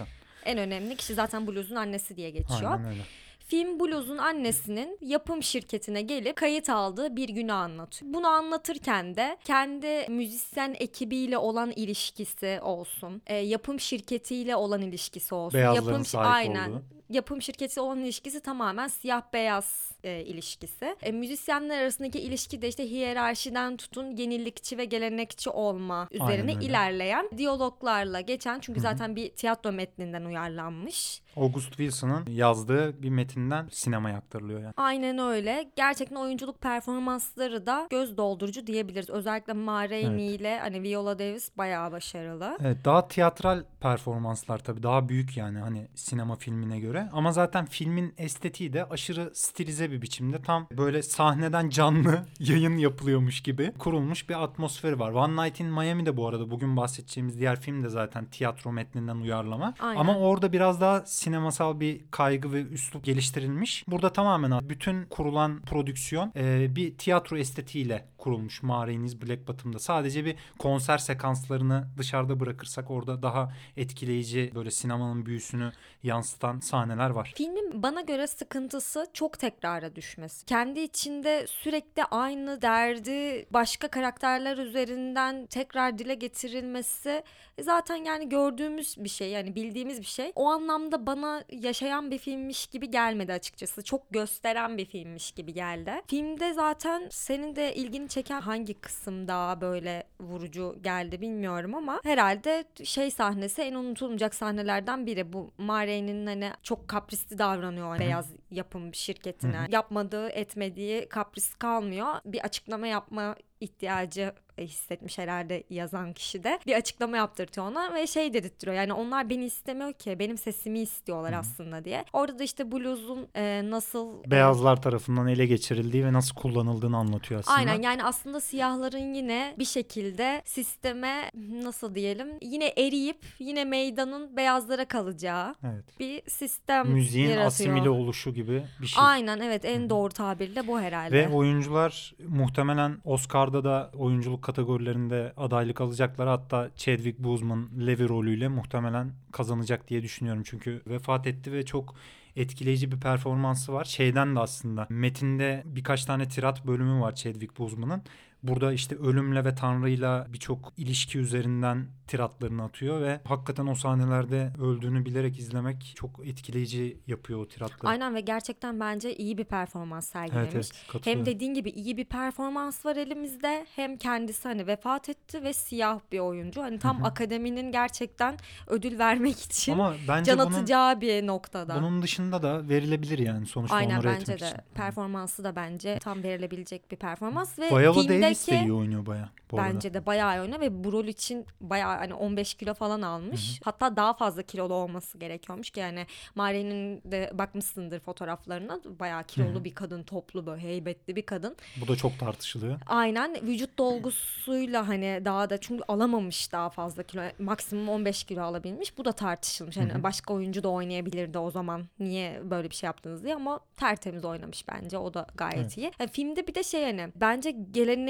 en 0.45 0.59
önemli 0.59 0.97
kişi 0.97 1.15
zaten 1.15 1.47
blues'un 1.47 1.77
annesi 1.77 2.17
diye 2.17 2.31
geçiyor. 2.31 2.73
Aynen 2.73 2.85
öyle. 2.85 3.03
Film 3.49 3.81
Blues'un 3.81 4.19
annesinin 4.19 4.99
yapım 5.01 5.43
şirketine 5.43 6.03
gelip 6.03 6.37
kayıt 6.37 6.71
aldığı 6.71 7.17
bir 7.17 7.29
günü 7.29 7.53
anlatıyor. 7.53 8.15
Bunu 8.15 8.27
anlatırken 8.27 9.17
de 9.17 9.39
kendi 9.45 10.07
müzisyen 10.09 10.77
ekibiyle 10.79 11.39
olan 11.39 11.71
ilişkisi 11.71 12.59
olsun, 12.63 13.23
e, 13.27 13.37
yapım 13.37 13.81
şirketiyle 13.81 14.57
olan 14.57 14.83
ilişkisi 14.83 15.35
olsun. 15.35 15.59
Beyazların 15.59 15.87
yapım 15.87 16.05
sahip 16.05 16.27
aynen. 16.27 16.71
olduğu. 16.71 16.98
Yapım 17.11 17.43
şirketi 17.43 17.81
olan 17.81 17.99
ilişkisi 17.99 18.41
tamamen 18.41 18.89
siyah 18.89 19.23
beyaz 19.33 19.93
e, 20.05 20.25
ilişkisi. 20.25 20.97
E, 21.03 21.13
müzisyenler 21.13 21.83
arasındaki 21.83 22.21
ilişki 22.21 22.63
de 22.63 22.69
işte 22.69 22.91
hiyerarşiden 22.91 23.77
tutun 23.77 24.17
yenilikçi 24.17 24.79
ve 24.79 24.85
gelenekçi 24.85 25.51
olma 25.51 26.09
üzerine 26.11 26.53
ilerleyen 26.53 27.31
diyaloglarla 27.37 28.21
geçen 28.21 28.61
çünkü 28.61 28.81
zaten 28.81 29.17
bir 29.17 29.31
tiyatro 29.31 29.73
metninden 29.73 30.25
uyarlanmış. 30.25 31.23
August 31.37 31.69
Wilson'ın 31.69 32.27
yazdığı 32.27 33.03
bir 33.03 33.11
metinden 33.11 33.69
sinemaya 33.73 34.17
aktarılıyor 34.17 34.61
yani. 34.61 34.73
Aynen 34.77 35.19
öyle. 35.19 35.71
Gerçekten 35.77 36.17
oyunculuk 36.17 36.61
performansları 36.61 37.67
da 37.67 37.87
göz 37.91 38.17
doldurucu 38.17 38.67
diyebiliriz. 38.67 39.11
Özellikle 39.11 39.53
Ma 39.53 39.91
Rainey 39.91 40.35
ile 40.35 40.59
hani 40.59 40.83
Viola 40.83 41.19
Davis 41.19 41.51
bayağı 41.59 41.93
başarılı. 41.93 42.59
Evet 42.61 42.77
daha 42.85 43.09
tiyatral 43.09 43.65
performanslar 43.81 44.59
tabii 44.59 44.83
daha 44.83 45.09
büyük 45.09 45.37
yani 45.37 45.59
hani 45.59 45.89
sinema 45.95 46.37
filmine 46.37 46.81
göre 46.81 46.98
ama 47.13 47.33
zaten 47.33 47.67
filmin 47.67 48.15
estetiği 48.19 48.73
de 48.73 48.85
aşırı 48.85 49.31
stilize 49.35 49.91
bir 49.91 50.03
biçimde 50.03 50.43
tam 50.43 50.67
böyle 50.73 51.03
sahneden 51.03 51.71
canlı 51.71 52.27
yayın 52.41 52.77
yapılıyormuş 52.77 53.41
gibi 53.41 53.73
kurulmuş 53.79 54.29
bir 54.29 54.43
atmosferi 54.43 54.99
var. 54.99 55.13
One 55.13 55.45
Night 55.45 55.61
in 55.61 55.67
Miami 55.67 56.07
de 56.07 56.17
bu 56.17 56.29
arada 56.29 56.51
bugün 56.51 56.77
bahsedeceğimiz 56.77 57.39
diğer 57.39 57.61
film 57.61 57.85
de 57.85 57.89
zaten 57.89 58.25
tiyatro 58.25 58.73
metninden 58.73 59.17
uyarlama 59.17 59.75
Aynen. 59.81 60.01
ama 60.01 60.19
orada 60.19 60.53
biraz 60.53 60.81
daha 60.81 61.01
sinemasal 61.01 61.81
bir 61.81 62.01
kaygı 62.11 62.53
ve 62.53 62.63
üslup 62.63 63.05
geliştirilmiş. 63.05 63.85
Burada 63.89 64.13
tamamen 64.13 64.69
bütün 64.69 65.05
kurulan 65.05 65.61
prodüksiyon 65.61 66.33
e, 66.37 66.77
bir 66.77 66.99
tiyatro 66.99 67.37
estetiğiyle 67.37 68.09
kurulmuş 68.19 68.63
Mağarayınız 68.63 69.23
Black 69.23 69.49
Bottom'da. 69.49 69.79
Sadece 69.79 70.25
bir 70.25 70.37
konser 70.59 70.99
sekanslarını 70.99 71.89
dışarıda 71.99 72.41
bırakırsak 72.41 72.91
orada 72.91 73.23
daha 73.23 73.53
etkileyici 73.77 74.53
böyle 74.55 74.71
sinemanın 74.71 75.27
büyüsünü 75.27 75.73
yansıtan 76.03 76.61
sahneler 76.89 77.11
var. 77.11 77.33
Filmin 77.37 77.83
bana 77.83 78.01
göre 78.01 78.27
sıkıntısı 78.27 79.07
çok 79.13 79.39
tekrara 79.39 79.97
düşmesi. 79.97 80.47
Kendi 80.47 80.81
içinde 80.81 81.47
sürekli 81.47 82.05
aynı 82.05 82.63
derdi 82.63 83.47
başka 83.51 83.89
karakterler 83.89 84.59
üzerinden 84.59 85.47
tekrar 85.47 85.99
dile 85.99 86.15
getirilmesi 86.15 87.23
e, 87.59 87.63
zaten 87.63 87.97
yani 87.97 88.29
gördüğümüz 88.29 88.97
bir 88.99 89.09
şey 89.09 89.31
yani 89.31 89.55
bildiğimiz 89.55 90.01
bir 90.01 90.07
şey. 90.07 90.33
O 90.35 90.47
anlamda 90.47 91.07
bana 91.07 91.45
yaşayan 91.53 92.11
bir 92.11 92.19
filmmiş 92.19 92.67
gibi 92.67 92.91
gelmedi 92.91 93.33
açıkçası. 93.33 93.85
Çok 93.85 94.11
gösteren 94.11 94.79
bir 94.79 94.85
filmmiş 94.85 95.33
gibi 95.33 95.53
geldi. 95.53 95.93
Filmde 96.07 96.53
zaten 96.53 97.09
senin 97.11 97.57
de 97.57 97.75
ilgini 97.75 98.09
çeken 98.09 98.41
hangi 98.41 98.75
kısım 98.75 99.29
daha 99.29 99.61
böyle 99.61 100.05
vurucu 100.21 100.77
geldi 100.83 101.21
bilmiyorum 101.21 101.75
ama 101.75 102.01
herhalde 102.05 102.65
şey 102.85 103.11
sahnesi 103.11 103.63
en 103.63 103.75
unutulmayacak 103.75 104.35
sahnelerden 104.35 105.07
biri. 105.07 105.33
Bu 105.33 105.51
Marie'nin 105.59 106.27
hani 106.27 106.53
çok 106.63 106.78
kaprisli 106.87 107.39
davranıyor 107.39 107.97
o 107.97 107.99
beyaz 107.99 108.27
yapım 108.51 108.95
şirketine. 108.95 109.67
Yapmadığı 109.71 110.29
etmediği 110.29 111.09
kapris 111.09 111.55
kalmıyor. 111.55 112.07
Bir 112.25 112.41
açıklama 112.41 112.87
yapma 112.87 113.37
ihtiyacı 113.61 114.33
hissetmiş 114.67 115.19
herhalde 115.19 115.65
yazan 115.71 116.13
kişi 116.13 116.45
de. 116.45 116.59
Bir 116.67 116.75
açıklama 116.75 117.17
yaptırtıyor 117.17 117.67
ona 117.67 117.95
ve 117.95 118.07
şey 118.07 118.35
dedirtiyor. 118.35 118.77
Yani 118.77 118.93
onlar 118.93 119.31
beni 119.31 119.45
istemiyor 119.45 119.93
ki 119.93 120.19
benim 120.19 120.39
sesimi 120.39 120.79
istiyorlar 120.79 121.33
aslında 121.33 121.85
diye. 121.85 122.05
Orada 122.13 122.39
da 122.39 122.45
işte 122.45 122.73
blues'un 122.73 123.29
e, 123.35 123.71
nasıl 123.71 124.25
e, 124.25 124.31
Beyazlar 124.31 124.83
tarafından 124.83 125.29
ele 125.29 125.47
geçirildiği 125.47 126.05
ve 126.05 126.13
nasıl 126.13 126.35
kullanıldığını 126.35 126.97
anlatıyor 126.97 127.41
aslında. 127.41 127.57
Aynen 127.57 127.83
yani 127.83 128.05
aslında 128.05 128.41
siyahların 128.41 129.15
yine 129.15 129.55
bir 129.59 129.65
şekilde 129.65 130.43
sisteme 130.45 131.31
nasıl 131.35 131.95
diyelim 131.95 132.29
yine 132.43 132.67
eriyip 132.67 133.27
yine 133.39 133.65
meydanın 133.65 134.37
beyazlara 134.37 134.85
kalacağı 134.85 135.55
Evet. 135.65 136.01
bir 136.01 136.23
sistem 136.31 136.89
Müziğin 136.89 137.25
yaratıyor. 137.25 137.47
asimile 137.47 137.91
oluşu 137.91 138.35
gibi 138.35 138.65
bir 138.83 138.87
şey. 138.87 139.05
Aynen 139.07 139.41
evet 139.41 139.65
en 139.65 139.91
doğru 139.91 140.13
tabirle 140.13 140.67
bu 140.67 140.81
herhalde. 140.81 141.13
Ve 141.17 141.29
oyuncular 141.29 142.15
muhtemelen 142.29 142.99
Oscar'da 143.05 143.65
da 143.65 143.91
oyunculuk 143.99 144.43
kategorilerinde 144.49 145.33
adaylık 145.37 145.81
alacaklar. 145.81 146.29
Hatta 146.29 146.71
Chadwick 146.77 147.19
Boseman 147.19 147.69
Levi 147.87 148.09
rolüyle 148.09 148.49
muhtemelen 148.49 149.13
kazanacak 149.33 149.89
diye 149.89 150.03
düşünüyorum. 150.03 150.43
Çünkü 150.47 150.83
vefat 150.87 151.27
etti 151.27 151.53
ve 151.53 151.65
çok 151.65 151.95
etkileyici 152.37 152.93
bir 152.93 153.01
performansı 153.01 153.73
var. 153.73 153.85
Şeyden 153.85 154.37
de 154.37 154.41
aslında 154.41 154.87
metinde 154.91 155.63
birkaç 155.67 156.05
tane 156.05 156.29
tirat 156.29 156.67
bölümü 156.67 157.01
var 157.01 157.15
Chadwick 157.15 157.59
Boseman'ın. 157.59 158.03
Burada 158.43 158.73
işte 158.73 158.97
ölümle 158.97 159.45
ve 159.45 159.55
tanrıyla 159.55 160.27
birçok 160.33 160.73
ilişki 160.77 161.19
üzerinden 161.19 161.87
tiratlarını 162.07 162.65
atıyor 162.65 163.01
ve 163.01 163.21
hakikaten 163.25 163.67
o 163.67 163.75
sahnelerde 163.75 164.53
öldüğünü 164.61 165.05
bilerek 165.05 165.39
izlemek 165.39 165.93
çok 165.97 166.27
etkileyici 166.27 166.99
yapıyor 167.07 167.41
o 167.41 167.49
tiratları. 167.49 167.91
Aynen 167.93 168.15
ve 168.15 168.21
gerçekten 168.21 168.81
bence 168.81 169.17
iyi 169.17 169.39
bir 169.39 169.45
performans 169.45 170.09
sergilemiş. 170.09 170.55
Evet, 170.55 170.73
evet. 170.95 171.07
Hem 171.07 171.27
dediğin 171.27 171.55
gibi 171.55 171.71
iyi 171.71 171.97
bir 171.97 172.05
performans 172.05 172.87
var 172.87 172.97
elimizde 172.97 173.67
hem 173.77 173.97
kendisi 173.97 174.49
hani 174.49 174.67
vefat 174.67 175.09
etti 175.09 175.43
ve 175.43 175.53
siyah 175.53 176.01
bir 176.13 176.19
oyuncu. 176.19 176.63
Hani 176.63 176.79
tam 176.79 177.05
akademinin 177.05 177.73
gerçekten 177.73 178.37
ödül 178.67 178.99
vermek 178.99 179.41
için 179.41 179.73
Ama 179.73 179.95
bence 180.09 180.31
can 180.31 180.39
bunun, 180.39 180.57
atacağı 180.57 181.01
bir 181.01 181.27
noktada. 181.27 181.75
bunun 181.75 182.03
dışında 182.03 182.43
da 182.43 182.69
verilebilir 182.69 183.19
yani 183.19 183.47
sonuçta 183.47 183.77
Aynen 183.77 184.03
bence 184.05 184.33
de. 184.33 184.35
için. 184.37 184.59
Performansı 184.75 185.45
da 185.45 185.57
bence 185.57 185.99
tam 185.99 186.23
verilebilecek 186.23 186.91
bir 186.91 186.97
performans 186.97 187.59
ve 187.59 187.71
Viola 187.71 187.93
filmdeki 187.93 188.28
Davis 188.29 188.49
de 188.49 188.61
iyi 188.61 188.73
oynuyor 188.73 189.07
baya 189.07 189.29
bence 189.57 189.95
de 189.95 190.07
bayağı 190.07 190.37
iyi 190.37 190.41
oynuyor 190.41 190.61
ve 190.61 190.85
bu 190.85 190.93
rol 190.93 191.05
için 191.05 191.47
bayağı 191.61 191.97
hani 191.97 192.15
15 192.15 192.55
kilo 192.55 192.75
falan 192.75 193.03
almış. 193.03 193.61
Hatta 193.65 193.97
daha 193.97 194.15
fazla 194.15 194.43
kilolu 194.43 194.75
olması 194.75 195.19
gerekiyormuş 195.19 195.71
ki 195.71 195.81
yani 195.81 196.07
Mari'nin 196.35 197.03
de 197.05 197.31
bakmışsındır 197.35 198.01
fotoğraflarına 198.01 198.81
bayağı 199.01 199.25
kilolu 199.25 199.65
bir 199.65 199.75
kadın, 199.75 200.03
toplu 200.03 200.47
böyle 200.47 200.63
heybetli 200.63 201.17
bir 201.17 201.23
kadın. 201.23 201.57
Bu 201.81 201.89
da 201.89 201.97
çok 201.97 202.19
tartışılıyor. 202.19 202.81
Aynen 202.87 203.37
vücut 203.43 203.79
dolgusuyla 203.79 204.89
hani 204.89 205.23
daha 205.25 205.51
da 205.51 205.61
çünkü 205.61 205.85
alamamış 205.89 206.53
daha 206.53 206.71
fazla 206.71 207.03
kilo. 207.03 207.23
Maksimum 207.39 207.89
15 207.89 208.25
kilo 208.25 208.43
alabilmiş. 208.43 208.99
Bu 208.99 209.05
da 209.05 209.13
tartışılmış. 209.13 209.77
Hani 209.77 210.03
başka 210.03 210.35
oyuncu 210.35 210.63
da 210.63 210.69
oynayabilirdi 210.69 211.39
o 211.39 211.51
zaman. 211.51 211.87
Niye 211.99 212.41
böyle 212.45 212.71
bir 212.71 212.75
şey 212.75 212.87
yaptınız 212.87 213.25
diye 213.25 213.35
ama 213.35 213.61
tertemiz 213.77 214.25
oynamış 214.25 214.69
bence. 214.69 214.99
O 214.99 215.15
da 215.15 215.27
gayet 215.35 215.59
Evet. 215.59 215.77
iyi. 215.79 215.91
Yani 216.01 216.11
filmde 216.11 216.47
bir 216.47 216.55
de 216.55 216.63
şey 216.63 216.85
hani 216.85 217.13
bence 217.17 217.51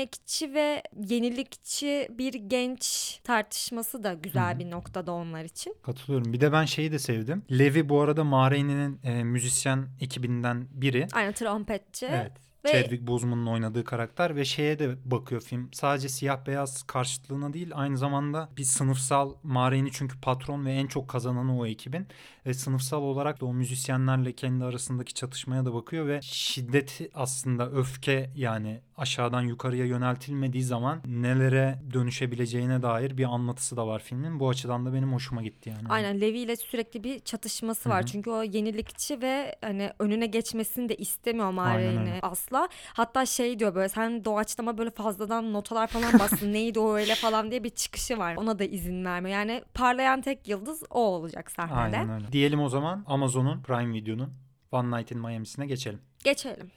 gelenekçi 0.09 0.55
ve 0.55 0.83
yenilikçi 1.09 2.09
bir 2.11 2.35
genç 2.35 3.19
tartışması 3.25 4.05
da 4.05 4.13
güzel 4.15 4.59
bir 4.59 4.71
noktada 4.71 5.13
onlar 5.13 5.45
için. 5.45 5.77
Katılıyorum. 5.83 6.33
Bir 6.33 6.41
de 6.41 6.53
ben 6.53 6.65
şeyi 6.65 6.93
de 6.93 6.99
sevdim. 6.99 7.43
Levi 7.51 7.89
bu 7.89 8.01
arada 8.01 8.25
Mahreyni'nin 8.25 9.01
e, 9.05 9.25
müzisyen 9.25 9.89
ekibinden 10.01 10.69
biri. 10.71 11.07
Aynen 11.13 11.33
trompetçi. 11.33 12.07
Evet. 12.07 12.33
Ve- 12.75 12.83
Chadwick 12.83 13.07
Boseman'ın 13.07 13.47
oynadığı 13.47 13.85
karakter 13.85 14.37
ve 14.37 14.45
şeye 14.45 14.79
de 14.79 14.97
bakıyor 15.05 15.41
film. 15.41 15.69
Sadece 15.73 16.09
siyah 16.09 16.47
beyaz 16.47 16.83
karşıtlığına 16.83 17.53
değil 17.53 17.71
aynı 17.75 17.99
zamanda 17.99 18.49
bir 18.57 18.65
sınıfsal 18.65 19.35
Mahreyni 19.43 19.91
çünkü 19.93 20.21
patron 20.21 20.65
ve 20.65 20.73
en 20.73 20.87
çok 20.87 21.09
kazananı 21.09 21.59
o 21.59 21.67
ekibin. 21.67 22.07
Ve 22.47 22.55
sınıfsal 22.55 23.03
olarak 23.03 23.41
da 23.41 23.47
o 23.47 23.53
müzisyenlerle 23.55 24.33
kendi 24.33 24.65
arasındaki 24.65 25.15
çatışmaya 25.15 25.65
da 25.65 25.75
bakıyor 25.75 26.07
ve 26.07 26.21
şiddeti 26.23 27.11
aslında 27.15 27.71
öfke 27.71 28.31
yani 28.35 28.81
aşağıdan 28.97 29.43
yukarıya 29.43 29.85
yöneltilmediği 29.85 30.63
zaman 30.63 31.03
nelere 31.07 31.79
dönüşebileceğine 31.93 32.83
dair 32.83 33.19
bir 33.19 33.25
anlatısı 33.25 33.77
da 33.77 33.87
var 33.87 34.03
filmin. 34.03 34.41
Bu 34.41 34.49
açıdan 34.49 34.87
da 34.87 34.93
benim 34.95 35.13
hoşuma 35.13 35.43
gitti 35.43 35.69
yani. 35.71 35.89
Aynen 35.89 36.21
Levi 36.21 36.39
ile 36.39 36.57
sürekli 36.57 37.05
bir 37.05 37.19
çatışması 37.21 37.89
var. 37.89 38.07
Çünkü 38.07 38.31
o 38.31 38.43
yenilikçi 38.43 39.23
ve 39.23 39.57
hani 39.63 39.91
önüne 39.99 40.27
geçmesini 40.27 40.89
de 40.89 40.97
istemiyor 40.97 41.51
Mare'ni 41.51 41.99
öyle. 42.01 42.21
Asla. 42.59 42.69
Hatta 42.93 43.27
şey 43.27 43.59
diyor 43.59 43.75
böyle 43.75 43.89
sen 43.89 44.25
doğaçlama 44.25 44.79
böyle 44.79 44.91
fazladan 44.91 45.53
notalar 45.53 45.87
falan 45.87 46.19
bastın. 46.19 46.53
Neydi 46.53 46.79
o 46.79 46.95
öyle 46.95 47.15
falan 47.15 47.51
diye 47.51 47.65
bir 47.65 47.71
çıkışı 47.71 48.19
var. 48.19 48.37
Ona 48.37 48.59
da 48.59 48.65
izin 48.65 49.05
vermiyor. 49.05 49.39
Yani 49.39 49.63
parlayan 49.75 50.21
tek 50.21 50.49
yıldız 50.49 50.83
o 50.91 51.01
olacak 51.01 51.51
sahnede. 51.51 51.97
Aynen 51.99 52.11
öyle. 52.11 52.33
Diyelim 52.33 52.61
o 52.61 52.69
zaman 52.69 53.05
Amazon'un 53.07 53.63
Prime 53.63 53.95
Video'nun 53.95 54.33
One 54.73 54.99
Night 54.99 55.11
in 55.13 55.19
Miami'sine 55.19 55.67
geçelim. 55.67 56.01
Geçelim. 56.25 56.71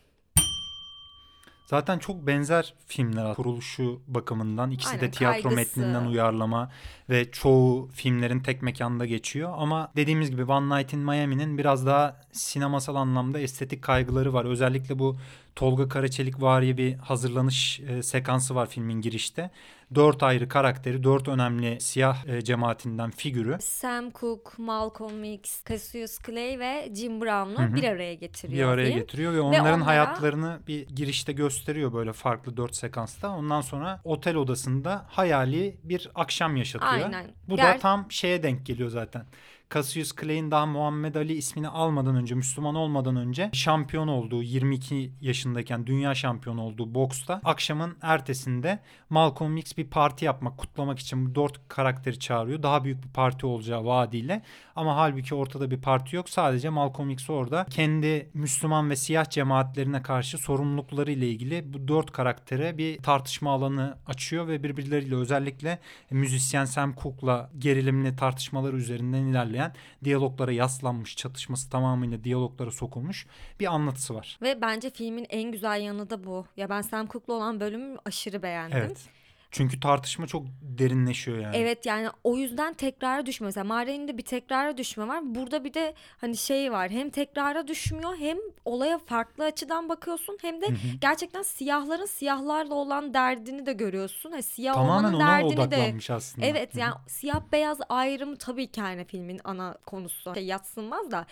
Zaten 1.65 1.99
çok 1.99 2.27
benzer 2.27 2.73
filmler 2.87 3.35
kuruluşu 3.35 4.01
bakımından. 4.07 4.71
İkisi 4.71 4.89
Aynen, 4.89 5.01
de 5.01 5.11
tiyatro 5.11 5.49
kaygısı. 5.49 5.55
metninden 5.55 6.05
uyarlama 6.05 6.71
ve 7.09 7.31
çoğu 7.31 7.89
filmlerin 7.93 8.39
tek 8.39 8.61
mekanda 8.61 9.05
geçiyor. 9.05 9.53
Ama 9.57 9.91
dediğimiz 9.95 10.31
gibi 10.31 10.43
One 10.43 10.79
Night 10.79 10.93
in 10.93 10.99
Miami'nin 10.99 11.57
biraz 11.57 11.85
daha 11.85 12.21
sinemasal 12.31 12.95
anlamda 12.95 13.39
estetik 13.39 13.81
kaygıları 13.81 14.33
var. 14.33 14.45
Özellikle 14.45 14.99
bu 14.99 15.17
Tolga 15.55 15.89
Karaçelik 15.89 16.41
vari 16.41 16.77
bir 16.77 16.95
hazırlanış 16.95 17.79
e, 17.79 18.03
sekansı 18.03 18.55
var 18.55 18.69
filmin 18.69 19.01
girişte. 19.01 19.51
Dört 19.95 20.23
ayrı 20.23 20.47
karakteri, 20.49 21.03
dört 21.03 21.27
önemli 21.27 21.81
siyah 21.81 22.27
e, 22.27 22.41
cemaatinden 22.41 23.11
figürü 23.11 23.57
Sam 23.61 24.11
Cooke, 24.11 24.49
Malcolm 24.57 25.23
X, 25.23 25.63
Cassius 25.69 26.19
Clay 26.25 26.59
ve 26.59 26.91
Jim 26.95 27.21
Brown'u 27.21 27.75
bir 27.75 27.83
araya 27.83 28.13
getiriyor. 28.13 28.67
bir 28.67 28.73
araya 28.73 28.87
film. 28.87 28.99
getiriyor 28.99 29.33
ve 29.33 29.41
onların 29.41 29.65
onlara- 29.81 29.85
hayatlarını 29.85 30.59
bir 30.67 30.87
girişte 30.87 31.33
gösteriyor 31.33 31.93
böyle 31.93 32.13
farklı 32.13 32.57
dört 32.57 32.75
sekansta. 32.75 33.29
Ondan 33.29 33.61
sonra 33.61 34.01
otel 34.03 34.35
odasında 34.35 35.05
hayali 35.09 35.77
bir 35.83 36.09
akşam 36.15 36.55
yaşatıyor. 36.55 36.91
Aynen. 36.91 37.31
Bu 37.49 37.57
da 37.57 37.61
Ger- 37.61 37.79
tam 37.79 38.11
şeye 38.11 38.43
denk 38.43 38.65
geliyor 38.65 38.89
zaten. 38.89 39.25
Cassius 39.73 40.11
Clay'in 40.21 40.51
daha 40.51 40.65
Muhammed 40.65 41.15
Ali 41.15 41.33
ismini 41.33 41.67
almadan 41.67 42.15
önce, 42.15 42.35
Müslüman 42.35 42.75
olmadan 42.75 43.15
önce 43.15 43.49
şampiyon 43.53 44.07
olduğu 44.07 44.43
22 44.43 45.11
yaşındayken 45.21 45.87
dünya 45.87 46.15
şampiyonu 46.15 46.61
olduğu 46.61 46.95
boksta 46.95 47.41
akşamın 47.43 47.97
ertesinde 48.01 48.79
Malcolm 49.09 49.57
X 49.57 49.77
bir 49.77 49.87
parti 49.87 50.25
yapmak, 50.25 50.57
kutlamak 50.57 50.99
için 50.99 51.25
bu 51.25 51.35
dört 51.35 51.67
karakteri 51.67 52.19
çağırıyor. 52.19 52.63
Daha 52.63 52.83
büyük 52.83 53.03
bir 53.03 53.09
parti 53.09 53.45
olacağı 53.45 53.85
vaadiyle. 53.85 54.41
Ama 54.75 54.95
halbuki 54.95 55.35
ortada 55.35 55.71
bir 55.71 55.81
parti 55.81 56.15
yok. 56.15 56.29
Sadece 56.29 56.69
Malcolm 56.69 57.09
X 57.09 57.29
orada 57.29 57.65
kendi 57.69 58.29
Müslüman 58.33 58.89
ve 58.89 58.95
siyah 58.95 59.29
cemaatlerine 59.29 60.01
karşı 60.01 60.37
sorumlulukları 60.37 61.11
ile 61.11 61.29
ilgili 61.29 61.73
bu 61.73 61.87
dört 61.87 62.11
karaktere 62.11 62.77
bir 62.77 62.97
tartışma 62.97 63.51
alanı 63.51 63.97
açıyor 64.07 64.47
ve 64.47 64.63
birbirleriyle 64.63 65.15
özellikle 65.15 65.79
müzisyen 66.09 66.65
Sam 66.65 66.95
Cooke'la 67.03 67.49
gerilimli 67.59 68.15
tartışmalar 68.15 68.73
üzerinden 68.73 69.23
ilerleyen 69.23 69.60
diyaloglara 70.03 70.51
yaslanmış, 70.51 71.15
çatışması 71.15 71.69
tamamıyla 71.69 72.23
diyaloglara 72.23 72.71
sokulmuş 72.71 73.27
bir 73.59 73.65
anlatısı 73.65 74.15
var. 74.15 74.39
Ve 74.41 74.61
bence 74.61 74.89
filmin 74.89 75.25
en 75.29 75.51
güzel 75.51 75.81
yanı 75.81 76.09
da 76.09 76.23
bu. 76.23 76.45
Ya 76.57 76.69
ben 76.69 76.81
Sam 76.81 77.07
Cooke'la 77.07 77.33
olan 77.33 77.59
bölümü 77.59 77.97
aşırı 78.05 78.43
beğendim. 78.43 78.77
Evet. 78.77 79.09
Çünkü 79.51 79.79
tartışma 79.79 80.27
çok 80.27 80.45
derinleşiyor 80.61 81.37
yani. 81.37 81.57
Evet 81.57 81.85
yani 81.85 82.07
o 82.23 82.37
yüzden 82.37 82.73
tekrara 82.73 83.25
düşmüyor. 83.25 83.47
Mesela 83.47 83.63
Mare'nin 83.63 84.17
bir 84.17 84.23
tekrara 84.23 84.77
düşme 84.77 85.07
var. 85.07 85.19
Burada 85.23 85.63
bir 85.63 85.73
de 85.73 85.93
hani 86.17 86.37
şey 86.37 86.71
var. 86.71 86.89
Hem 86.89 87.09
tekrara 87.09 87.67
düşmüyor 87.67 88.17
hem 88.17 88.37
olaya 88.65 88.97
farklı 88.99 89.43
açıdan 89.43 89.89
bakıyorsun 89.89 90.37
hem 90.41 90.61
de 90.61 90.65
gerçekten 91.01 91.41
siyahların 91.41 92.05
siyahlarla 92.05 92.73
olan 92.73 93.13
derdini 93.13 93.65
de 93.65 93.73
görüyorsun. 93.73 94.31
Hani 94.31 94.43
siyah 94.43 94.73
Tamamen 94.73 94.97
olmanın 94.97 95.13
ona 95.13 95.27
derdini 95.27 95.57
de 95.57 95.61
odaklanmış 95.61 96.09
aslında. 96.09 96.45
Evet 96.47 96.75
yani 96.75 96.93
siyah 97.07 97.41
beyaz 97.51 97.79
ayrımı 97.89 98.37
tabii 98.37 98.67
ki 98.67 98.79
yani 98.79 99.05
filmin 99.05 99.41
ana 99.43 99.77
konusu. 99.85 100.33
Şey 100.33 100.45
yatsınmaz 100.45 101.11
da 101.11 101.25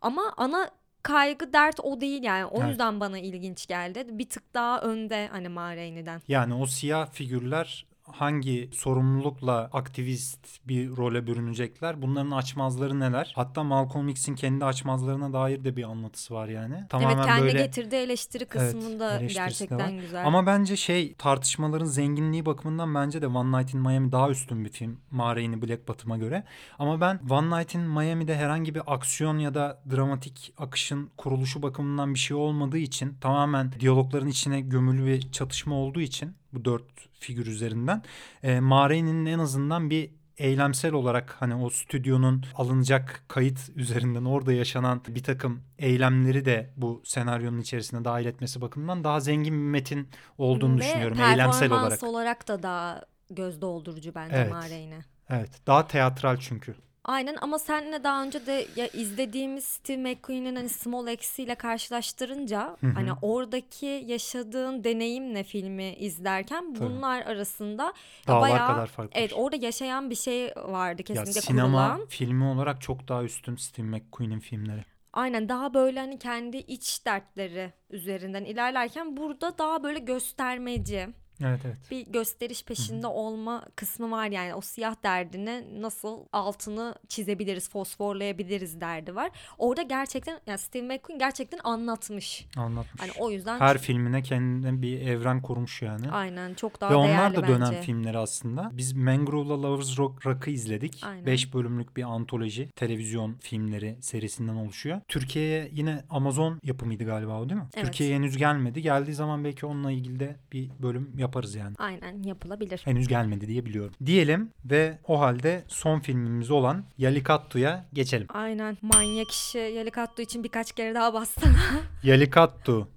ama 0.00 0.34
ana 0.36 0.70
kaygı 1.06 1.52
dert 1.52 1.80
o 1.80 2.00
değil 2.00 2.22
yani. 2.22 2.44
O 2.44 2.58
Evet. 2.60 2.70
yüzden 2.70 3.00
bana 3.00 3.18
ilginç 3.18 3.66
geldi. 3.66 4.04
Bir 4.08 4.28
tık 4.28 4.54
daha 4.54 4.80
önde 4.80 5.28
hani 5.32 5.48
Mare'niden. 5.48 6.22
Yani 6.28 6.54
o 6.54 6.66
siyah 6.66 7.10
figürler 7.10 7.86
hangi 8.12 8.70
sorumlulukla 8.72 9.70
aktivist 9.72 10.68
bir 10.68 10.96
role 10.96 11.26
bürünecekler? 11.26 12.02
Bunların 12.02 12.30
açmazları 12.30 13.00
neler? 13.00 13.32
Hatta 13.34 13.64
Malcolm 13.64 14.08
X'in 14.08 14.34
kendi 14.34 14.64
açmazlarına 14.64 15.32
dair 15.32 15.64
de 15.64 15.76
bir 15.76 15.84
anlatısı 15.84 16.34
var 16.34 16.48
yani. 16.48 16.84
Tamamen 16.88 17.16
evet 17.16 17.26
kendi 17.26 17.42
böyle 17.42 17.58
getirdiği 17.58 17.96
eleştiri 17.96 18.44
kısmında 18.44 19.20
de 19.20 19.26
gerçekten 19.26 19.98
güzel. 19.98 20.26
Ama 20.26 20.46
bence 20.46 20.76
şey 20.76 21.14
tartışmaların 21.14 21.86
zenginliği 21.86 22.46
bakımından 22.46 22.94
bence 22.94 23.22
de 23.22 23.26
One 23.26 23.58
Night 23.58 23.74
in 23.74 23.80
Miami 23.80 24.12
daha 24.12 24.30
üstün 24.30 24.64
bir 24.64 24.70
film 24.70 25.00
Ma 25.10 25.36
Rainey 25.36 25.62
Black 25.62 25.88
Bottom'a 25.88 26.16
göre. 26.16 26.44
Ama 26.78 27.00
ben 27.00 27.20
One 27.30 27.58
Night 27.58 27.74
in 27.74 27.80
Miami'de 27.80 28.36
herhangi 28.36 28.74
bir 28.74 28.82
aksiyon 28.86 29.38
ya 29.38 29.54
da 29.54 29.82
dramatik 29.90 30.52
akışın 30.58 31.10
kuruluşu 31.16 31.62
bakımından 31.62 32.14
bir 32.14 32.18
şey 32.18 32.36
olmadığı 32.36 32.78
için 32.78 33.16
tamamen 33.20 33.72
diyalogların 33.80 34.28
içine 34.28 34.60
gömülü 34.60 35.06
bir 35.06 35.32
çatışma 35.32 35.74
olduğu 35.74 36.00
için 36.00 36.34
bu 36.52 36.64
dört 36.64 36.84
figür 37.26 37.46
üzerinden 37.46 38.02
e, 38.42 38.60
Ma 38.60 38.90
Rainey'nin 38.90 39.26
en 39.26 39.38
azından 39.38 39.90
bir 39.90 40.10
eylemsel 40.38 40.92
olarak 40.92 41.36
hani 41.38 41.54
o 41.54 41.70
stüdyonun 41.70 42.44
alınacak 42.54 43.24
kayıt 43.28 43.58
üzerinden 43.76 44.24
orada 44.24 44.52
yaşanan 44.52 45.02
bir 45.08 45.22
takım 45.22 45.62
eylemleri 45.78 46.44
de 46.44 46.70
bu 46.76 47.02
senaryonun 47.04 47.60
içerisine 47.60 48.04
dahil 48.04 48.26
etmesi 48.26 48.60
bakımından 48.60 49.04
daha 49.04 49.20
zengin 49.20 49.54
bir 49.54 49.70
metin 49.70 50.08
olduğunu 50.38 50.76
Ve 50.76 50.78
düşünüyorum 50.78 51.18
eylemsel 51.20 51.72
olarak. 51.72 52.02
olarak 52.02 52.48
da 52.48 52.62
daha 52.62 53.02
göz 53.30 53.60
doldurucu 53.60 54.14
bence 54.14 54.36
Evet. 54.36 54.50
Mare'ine. 54.52 54.98
Evet, 55.30 55.50
daha 55.66 55.86
teatral 55.86 56.36
çünkü. 56.36 56.74
Aynen 57.08 57.36
ama 57.40 57.58
seninle 57.58 58.04
daha 58.04 58.22
önce 58.22 58.46
de 58.46 58.66
ya 58.76 58.86
izlediğimiz 58.88 59.64
Steve 59.64 59.96
McQueen'in 59.96 60.56
hani 60.56 60.68
Small 60.68 61.08
X'iyle 61.12 61.54
karşılaştırınca 61.54 62.76
Hı 62.80 62.86
hı. 62.86 62.90
hani 62.94 63.10
oradaki 63.22 63.86
yaşadığın 64.06 64.84
deneyimle 64.84 65.44
filmi 65.44 65.94
izlerken 65.94 66.74
Tabii. 66.74 66.84
bunlar 66.90 67.22
arasında 67.22 67.82
ya 67.82 67.92
Dağlar 68.26 68.40
bayağı 68.50 68.66
kadar 68.74 68.86
fark 68.86 69.08
var. 69.16 69.20
evet 69.20 69.32
orada 69.34 69.56
yaşayan 69.56 70.10
bir 70.10 70.14
şey 70.14 70.52
vardı 70.56 71.02
ya 71.02 71.04
kesinlikle 71.04 71.40
sinema 71.40 71.66
kurulan. 71.94 72.06
filmi 72.08 72.44
olarak 72.44 72.80
çok 72.80 73.08
daha 73.08 73.22
üstün 73.24 73.56
Steve 73.56 73.86
McQueen'in 73.86 74.40
filmleri. 74.40 74.84
Aynen 75.12 75.48
daha 75.48 75.74
böyle 75.74 76.00
hani 76.00 76.18
kendi 76.18 76.56
iç 76.56 77.06
dertleri 77.06 77.72
üzerinden 77.90 78.44
ilerlerken 78.44 79.16
burada 79.16 79.58
daha 79.58 79.82
böyle 79.82 79.98
göstermeci 79.98 81.08
Evet 81.44 81.60
evet. 81.64 81.76
bir 81.90 82.06
gösteriş 82.06 82.64
peşinde 82.64 83.06
olma 83.06 83.64
kısmı 83.76 84.10
var 84.10 84.26
yani 84.26 84.54
o 84.54 84.60
siyah 84.60 84.94
derdini 85.02 85.82
nasıl 85.82 86.18
altını 86.32 86.94
çizebiliriz, 87.08 87.70
fosforlayabiliriz 87.70 88.80
derdi 88.80 89.14
var. 89.16 89.30
Orada 89.58 89.82
gerçekten 89.82 90.40
yani 90.46 90.58
Steve 90.58 90.82
McQueen 90.82 91.18
gerçekten 91.18 91.58
anlatmış. 91.64 92.46
Anlatmış. 92.56 93.02
Hani 93.02 93.10
o 93.18 93.30
yüzden 93.30 93.60
Her 93.60 93.78
filmine 93.78 94.22
kendine 94.22 94.82
bir 94.82 95.00
evren 95.00 95.42
kurmuş 95.42 95.82
yani. 95.82 96.10
aynen 96.10 96.54
çok 96.54 96.80
daha 96.80 96.90
Ve 96.90 96.94
onlar 96.94 97.08
değerli 97.08 97.36
da 97.36 97.48
dönem 97.48 97.60
bence. 97.60 97.82
filmleri 97.82 98.18
aslında. 98.18 98.70
Biz 98.72 98.92
Mangrove'la 98.92 99.62
Lovers 99.62 99.98
Rock 99.98 100.26
Rock'ı 100.26 100.50
izledik. 100.50 101.02
Aynen. 101.06 101.26
5 101.26 101.54
bölümlük 101.54 101.96
bir 101.96 102.02
antoloji 102.02 102.70
televizyon 102.70 103.34
filmleri 103.40 103.96
serisinden 104.00 104.54
oluşuyor. 104.56 105.00
Türkiye'ye 105.08 105.68
yine 105.72 106.04
Amazon 106.10 106.60
yapımıydı 106.62 107.04
galiba 107.04 107.40
o 107.40 107.48
değil 107.48 107.60
mi? 107.60 107.66
Evet. 107.74 107.84
Türkiye'ye 107.86 108.16
henüz 108.16 108.36
gelmedi. 108.36 108.82
Geldiği 108.82 109.14
zaman 109.14 109.44
belki 109.44 109.66
onunla 109.66 109.90
ilgili 109.92 110.20
de 110.20 110.36
bir 110.52 110.70
bölüm 110.82 111.12
yaparız 111.26 111.54
yani. 111.54 111.74
Aynen 111.78 112.22
yapılabilir. 112.22 112.80
Henüz 112.84 113.08
gelmedi 113.08 113.48
diye 113.48 113.64
biliyorum. 113.66 113.94
Diyelim 114.06 114.50
ve 114.64 114.98
o 115.06 115.20
halde 115.20 115.64
son 115.68 116.00
filmimiz 116.00 116.50
olan 116.50 116.84
Yalikattu'ya 116.98 117.86
geçelim. 117.92 118.26
Aynen 118.34 118.76
manyak 118.82 119.30
işi 119.30 119.58
Yalikatto 119.58 120.22
için 120.22 120.44
birkaç 120.44 120.72
kere 120.72 120.94
daha 120.94 121.14
bastım. 121.14 121.56
Yalikattu. 122.02 122.88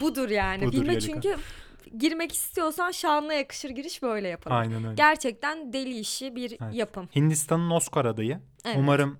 Budur 0.00 0.28
yani. 0.28 0.62
Budur 0.66 0.72
Filme 0.72 0.92
Yalikatto. 0.92 1.20
çünkü 1.22 1.36
girmek 1.98 2.32
istiyorsan 2.32 2.90
şanla 2.90 3.32
yakışır 3.34 3.70
giriş 3.70 4.02
böyle 4.02 4.28
yapalım. 4.28 4.56
Aynen 4.56 4.84
öyle. 4.84 4.94
Gerçekten 4.94 5.72
deli 5.72 5.98
işi 5.98 6.36
bir 6.36 6.56
Evet. 6.62 6.74
yapım. 6.74 7.08
Hindistan'ın 7.16 7.70
Oscar 7.70 8.04
adayı. 8.04 8.40
Evet. 8.64 8.76
Umarım 8.78 9.18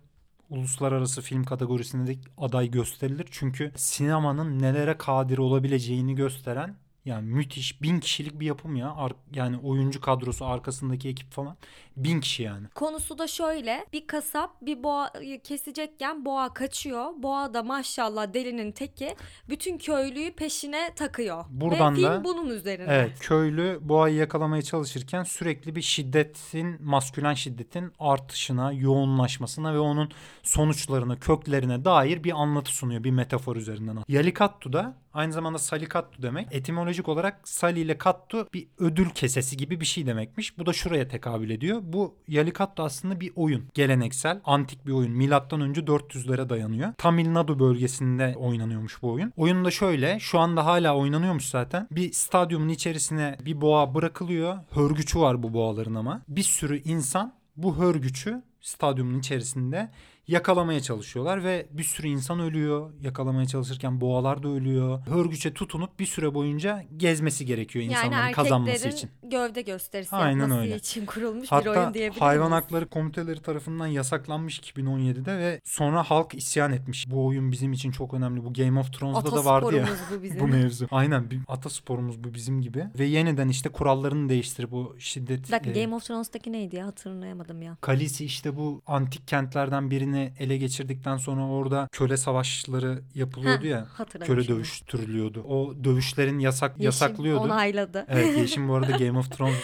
uluslararası 0.50 1.22
film 1.22 1.44
kategorisinde 1.44 2.14
de 2.14 2.18
aday 2.38 2.70
gösterilir. 2.70 3.28
Çünkü 3.30 3.72
sinemanın 3.76 4.58
nelere 4.62 4.96
kadir 4.98 5.38
olabileceğini 5.38 6.14
gösteren 6.14 6.74
yani 7.04 7.26
müthiş 7.26 7.82
bin 7.82 8.00
kişilik 8.00 8.40
bir 8.40 8.46
yapım 8.46 8.76
ya. 8.76 8.94
Ar- 8.96 9.12
yani 9.34 9.58
oyuncu 9.62 10.00
kadrosu 10.00 10.46
arkasındaki 10.46 11.08
ekip 11.08 11.30
falan 11.32 11.56
bin 11.96 12.20
kişi 12.20 12.42
yani. 12.42 12.66
Konusu 12.74 13.18
da 13.18 13.26
şöyle. 13.26 13.86
Bir 13.92 14.06
kasap 14.06 14.56
bir 14.62 14.82
boğa 14.82 15.12
kesecekken 15.44 16.24
boğa 16.24 16.54
kaçıyor. 16.54 17.04
Boğa 17.16 17.54
da 17.54 17.62
maşallah 17.62 18.34
delinin 18.34 18.72
teki 18.72 19.16
bütün 19.48 19.78
köylüyü 19.78 20.32
peşine 20.32 20.94
takıyor. 20.96 21.44
Buradan 21.50 21.92
Ve 21.92 21.96
film 21.96 22.08
da- 22.08 22.24
bunun 22.24 22.46
üzerine. 22.50 22.86
Evet 22.88 23.18
köylü 23.20 23.78
boğayı 23.82 24.16
yakalamaya 24.16 24.62
çalışırken 24.62 25.22
sürekli 25.22 25.76
bir 25.76 25.82
şiddetin 25.82 26.82
maskülen 26.84 27.34
şiddetin 27.34 27.92
artışına 27.98 28.72
yoğunlaşmasına 28.72 29.74
ve 29.74 29.78
onun 29.78 30.10
sonuçlarına 30.42 31.18
köklerine 31.18 31.84
dair 31.84 32.24
bir 32.24 32.32
anlatı 32.42 32.70
sunuyor 32.76 33.04
bir 33.04 33.10
metafor 33.10 33.56
üzerinden. 33.56 33.98
Yalikattu 34.08 34.72
da 34.72 34.94
aynı 35.14 35.32
zamanda 35.32 35.58
salikattu 35.58 36.22
demek. 36.22 36.48
Etimolojik 36.50 37.08
olarak 37.08 37.48
sali 37.48 37.80
ile 37.80 37.98
kattu 37.98 38.48
bir 38.54 38.68
ödül 38.78 39.10
kesesi 39.10 39.56
gibi 39.56 39.80
bir 39.80 39.84
şey 39.84 40.06
demekmiş. 40.06 40.58
Bu 40.58 40.66
da 40.66 40.72
şuraya 40.72 41.08
tekabül 41.08 41.50
ediyor. 41.50 41.80
Bu 41.82 42.14
Yalikattu 42.28 42.82
aslında 42.82 43.20
bir 43.20 43.32
oyun. 43.36 43.68
Geleneksel, 43.74 44.40
antik 44.44 44.86
bir 44.86 44.92
oyun. 44.92 45.12
Milattan 45.12 45.60
önce 45.60 45.80
400'lere 45.80 46.48
dayanıyor. 46.48 46.92
Tamil 46.98 47.32
Nadu 47.32 47.58
bölgesinde 47.58 48.34
oynanıyormuş 48.36 49.02
bu 49.02 49.12
oyun. 49.12 49.32
Oyun 49.36 49.64
da 49.64 49.70
şöyle, 49.70 50.20
şu 50.20 50.38
anda 50.38 50.66
hala 50.66 50.96
oynanıyormuş 50.96 51.46
zaten. 51.46 51.88
Bir 51.90 52.12
stadyumun 52.12 52.68
içerisine 52.68 53.38
bir 53.44 53.60
boğa 53.60 53.94
bırakılıyor. 53.94 54.58
Hörgücü 54.70 55.20
var 55.20 55.42
bu 55.42 55.54
boğaların 55.54 55.94
ama. 55.94 56.22
Bir 56.28 56.42
sürü 56.42 56.82
insan 56.82 57.34
bu 57.56 57.78
hörgücü 57.78 58.42
stadyumun 58.60 59.18
içerisinde 59.18 59.90
Yakalamaya 60.34 60.80
çalışıyorlar 60.80 61.44
ve 61.44 61.66
bir 61.70 61.82
sürü 61.84 62.06
insan 62.08 62.40
ölüyor. 62.40 62.90
Yakalamaya 63.02 63.46
çalışırken 63.46 64.00
boğalar 64.00 64.42
da 64.42 64.48
ölüyor. 64.48 65.00
Hörgüçe 65.06 65.54
tutunup 65.54 65.98
bir 66.00 66.06
süre 66.06 66.34
boyunca 66.34 66.84
gezmesi 66.96 67.46
gerekiyor 67.46 67.84
Yani 67.84 67.92
insanların 67.92 68.32
kazanması 68.32 68.70
erkeklerin 68.70 68.96
için. 68.96 69.10
gövde 69.30 69.62
gösterisi 69.62 70.16
Aynen 70.16 70.38
yapması 70.40 70.60
öyle. 70.60 70.76
için 70.76 71.06
kurulmuş 71.06 71.42
bir 71.42 71.48
Hatta 71.48 71.70
oyun 71.70 71.94
diyebilir 71.94 72.20
hayvan 72.20 72.50
miyiz? 72.50 72.62
hakları 72.64 72.86
komiteleri 72.88 73.42
tarafından 73.42 73.86
yasaklanmış 73.86 74.58
2017'de 74.60 75.38
ve 75.38 75.60
sonra 75.64 76.02
halk 76.02 76.34
isyan 76.34 76.72
etmiş. 76.72 77.10
Bu 77.10 77.26
oyun 77.26 77.52
bizim 77.52 77.72
için 77.72 77.90
çok 77.90 78.14
önemli. 78.14 78.44
Bu 78.44 78.52
Game 78.52 78.80
of 78.80 78.92
Thrones'da 78.92 79.32
da 79.32 79.44
vardı 79.44 79.76
ya. 79.76 79.88
Bu 80.18 80.22
bizim. 80.22 80.40
bu 80.40 80.48
mevzu. 80.48 80.86
Aynen 80.90 81.30
bir 81.30 81.40
atasporumuz 81.48 82.24
bu 82.24 82.34
bizim 82.34 82.62
gibi. 82.62 82.84
Ve 82.98 83.04
yeniden 83.04 83.48
işte 83.48 83.68
kurallarını 83.68 84.28
değiştirip 84.28 84.70
bu 84.70 84.96
şiddet... 84.98 85.46
Bir 85.46 85.52
dakika 85.52 85.70
e, 85.78 85.82
Game 85.84 85.94
of 85.94 86.04
Thrones'taki 86.04 86.52
neydi 86.52 86.76
ya 86.76 86.86
hatırlayamadım 86.86 87.62
ya. 87.62 87.76
Kalisi 87.80 88.24
işte 88.24 88.56
bu 88.56 88.82
antik 88.86 89.28
kentlerden 89.28 89.90
birini 90.20 90.32
ele 90.38 90.56
geçirdikten 90.56 91.16
sonra 91.16 91.46
orada 91.46 91.88
köle 91.92 92.16
savaşları 92.16 93.02
yapılıyordu 93.14 93.66
ya. 93.66 93.86
hatırladım 93.92 94.34
Köle 94.34 94.44
şimdi. 94.44 94.56
dövüştürülüyordu. 94.56 95.42
O 95.42 95.74
dövüşlerin 95.84 96.38
yasak 96.38 96.70
Yeşim 96.70 96.84
yasaklıyordu. 96.84 97.40
onayladı. 97.40 98.06
Evet 98.08 98.38
Yeşim 98.38 98.68
bu 98.68 98.74
arada 98.74 98.96
Game 98.96 99.18
of 99.18 99.30
Thrones 99.30 99.54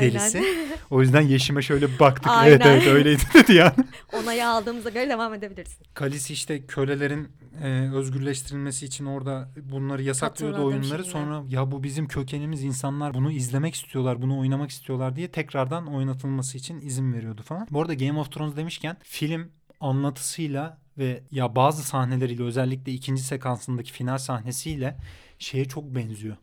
delisi. 0.00 0.44
O 0.90 1.02
yüzden 1.02 1.20
Yeşim'e 1.20 1.62
şöyle 1.62 1.98
baktık. 1.98 2.26
Aynen. 2.26 2.50
Evet 2.50 2.62
evet 2.66 2.86
öyleydi 2.86 3.22
dedi 3.34 3.52
yani. 3.52 3.72
Onayı 4.22 4.48
aldığımıza 4.48 4.90
göre 4.90 5.08
devam 5.08 5.34
edebiliriz. 5.34 5.78
Kalisi 5.94 6.32
işte 6.32 6.66
kölelerin 6.66 7.28
e, 7.62 7.90
özgürleştirilmesi 7.94 8.86
için 8.86 9.06
orada 9.06 9.48
bunları 9.72 10.02
yasaklıyordu 10.02 10.56
Hatırladım 10.56 10.80
oyunları. 10.80 10.98
şimdi. 11.02 11.10
Sonra 11.10 11.42
ya 11.48 11.70
bu 11.70 11.82
bizim 11.82 12.08
kökenimiz 12.08 12.62
insanlar 12.64 13.14
bunu 13.14 13.30
izlemek 13.30 13.74
istiyorlar, 13.74 14.22
bunu 14.22 14.38
oynamak 14.40 14.70
istiyorlar 14.70 15.16
diye 15.16 15.28
tekrardan 15.30 15.86
oynatılması 15.86 16.58
için 16.58 16.80
izin 16.80 17.12
veriyordu 17.12 17.42
falan. 17.42 17.66
Bu 17.70 17.80
arada 17.82 17.94
Game 17.94 18.18
of 18.20 18.32
Thrones 18.32 18.56
demişken 18.56 18.96
film 19.02 19.48
anlatısıyla 19.80 20.78
ve 20.98 21.22
ya 21.30 21.56
bazı 21.56 21.82
sahneleriyle 21.82 22.42
özellikle 22.42 22.92
ikinci 22.92 23.22
sekansındaki 23.22 23.92
final 23.92 24.18
sahnesiyle 24.18 24.96
şeye 25.38 25.64
çok 25.64 25.84
benziyor. 25.84 26.36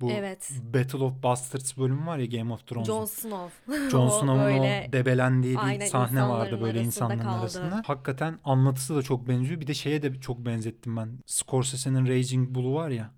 Bu 0.00 0.10
Evet. 0.10 0.50
Battle 0.74 0.98
of 0.98 1.22
Bastards 1.22 1.76
bölümü 1.78 2.06
var 2.06 2.18
ya 2.18 2.26
Game 2.26 2.52
of 2.52 2.66
Thrones'un. 2.66 2.94
Jon 2.94 3.04
Snow. 3.04 3.50
Jon 3.90 4.08
Snow'un 4.08 4.58
o 4.58 4.92
debelendiği 4.92 5.56
bir 5.56 5.86
sahne 5.86 6.28
vardı 6.28 6.60
böyle 6.60 6.82
insanların 6.82 7.18
kaldı. 7.18 7.40
arasında. 7.40 7.82
Hakikaten 7.86 8.38
anlatısı 8.44 8.96
da 8.96 9.02
çok 9.02 9.28
benziyor. 9.28 9.60
Bir 9.60 9.66
de 9.66 9.74
şeye 9.74 10.02
de 10.02 10.20
çok 10.20 10.38
benzettim 10.46 10.96
ben. 10.96 11.18
Scorsese'nin 11.26 12.06
Raging 12.08 12.50
Bull'u 12.50 12.74
var 12.74 12.88
ya. 12.90 13.10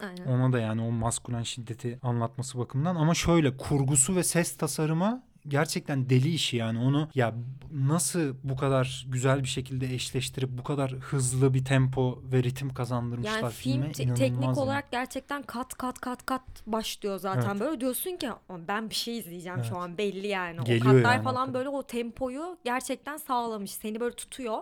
Aynen. 0.00 0.26
Ona 0.26 0.52
da 0.52 0.58
yani 0.58 0.82
o 0.82 0.90
maskülen 0.90 1.42
şiddeti 1.42 1.98
anlatması 2.02 2.58
bakımından. 2.58 2.96
Ama 2.96 3.14
şöyle 3.14 3.56
kurgusu 3.56 4.16
ve 4.16 4.24
ses 4.24 4.56
tasarımı 4.56 5.22
gerçekten 5.48 6.10
deli 6.10 6.28
işi 6.30 6.56
yani 6.56 6.78
onu 6.78 7.08
ya 7.14 7.34
nasıl 7.72 8.34
bu 8.44 8.56
kadar 8.56 9.06
güzel 9.08 9.42
bir 9.42 9.48
şekilde 9.48 9.94
eşleştirip 9.94 10.50
bu 10.58 10.64
kadar 10.64 10.90
hızlı 10.92 11.54
bir 11.54 11.64
tempo 11.64 12.22
ve 12.32 12.42
ritim 12.42 12.74
kazandırmışlar 12.74 13.40
Yani 13.42 13.52
film 13.52 13.80
filme 13.82 13.92
te- 13.92 14.14
teknik 14.14 14.44
yani. 14.44 14.58
olarak 14.60 14.90
gerçekten 14.90 15.42
kat 15.42 15.74
kat 15.74 16.00
kat 16.00 16.26
kat 16.26 16.42
başlıyor 16.66 17.18
zaten. 17.18 17.50
Evet. 17.50 17.60
Böyle 17.60 17.80
diyorsun 17.80 18.16
ki 18.16 18.28
"Ama 18.48 18.68
ben 18.68 18.90
bir 18.90 18.94
şey 18.94 19.18
izleyeceğim 19.18 19.58
Evet. 19.58 19.68
şu 19.70 19.76
an 19.78 19.98
belli 19.98 20.26
yani. 20.26 20.64
Geliyor 20.64 20.86
o 20.94 20.96
katlar 20.96 21.12
yani 21.14 21.24
falan 21.24 21.54
böyle 21.54 21.68
o 21.68 21.82
tempoyu 21.82 22.58
gerçekten 22.64 23.16
sağlamış. 23.16 23.70
Seni 23.70 24.00
böyle 24.00 24.16
tutuyor. 24.16 24.58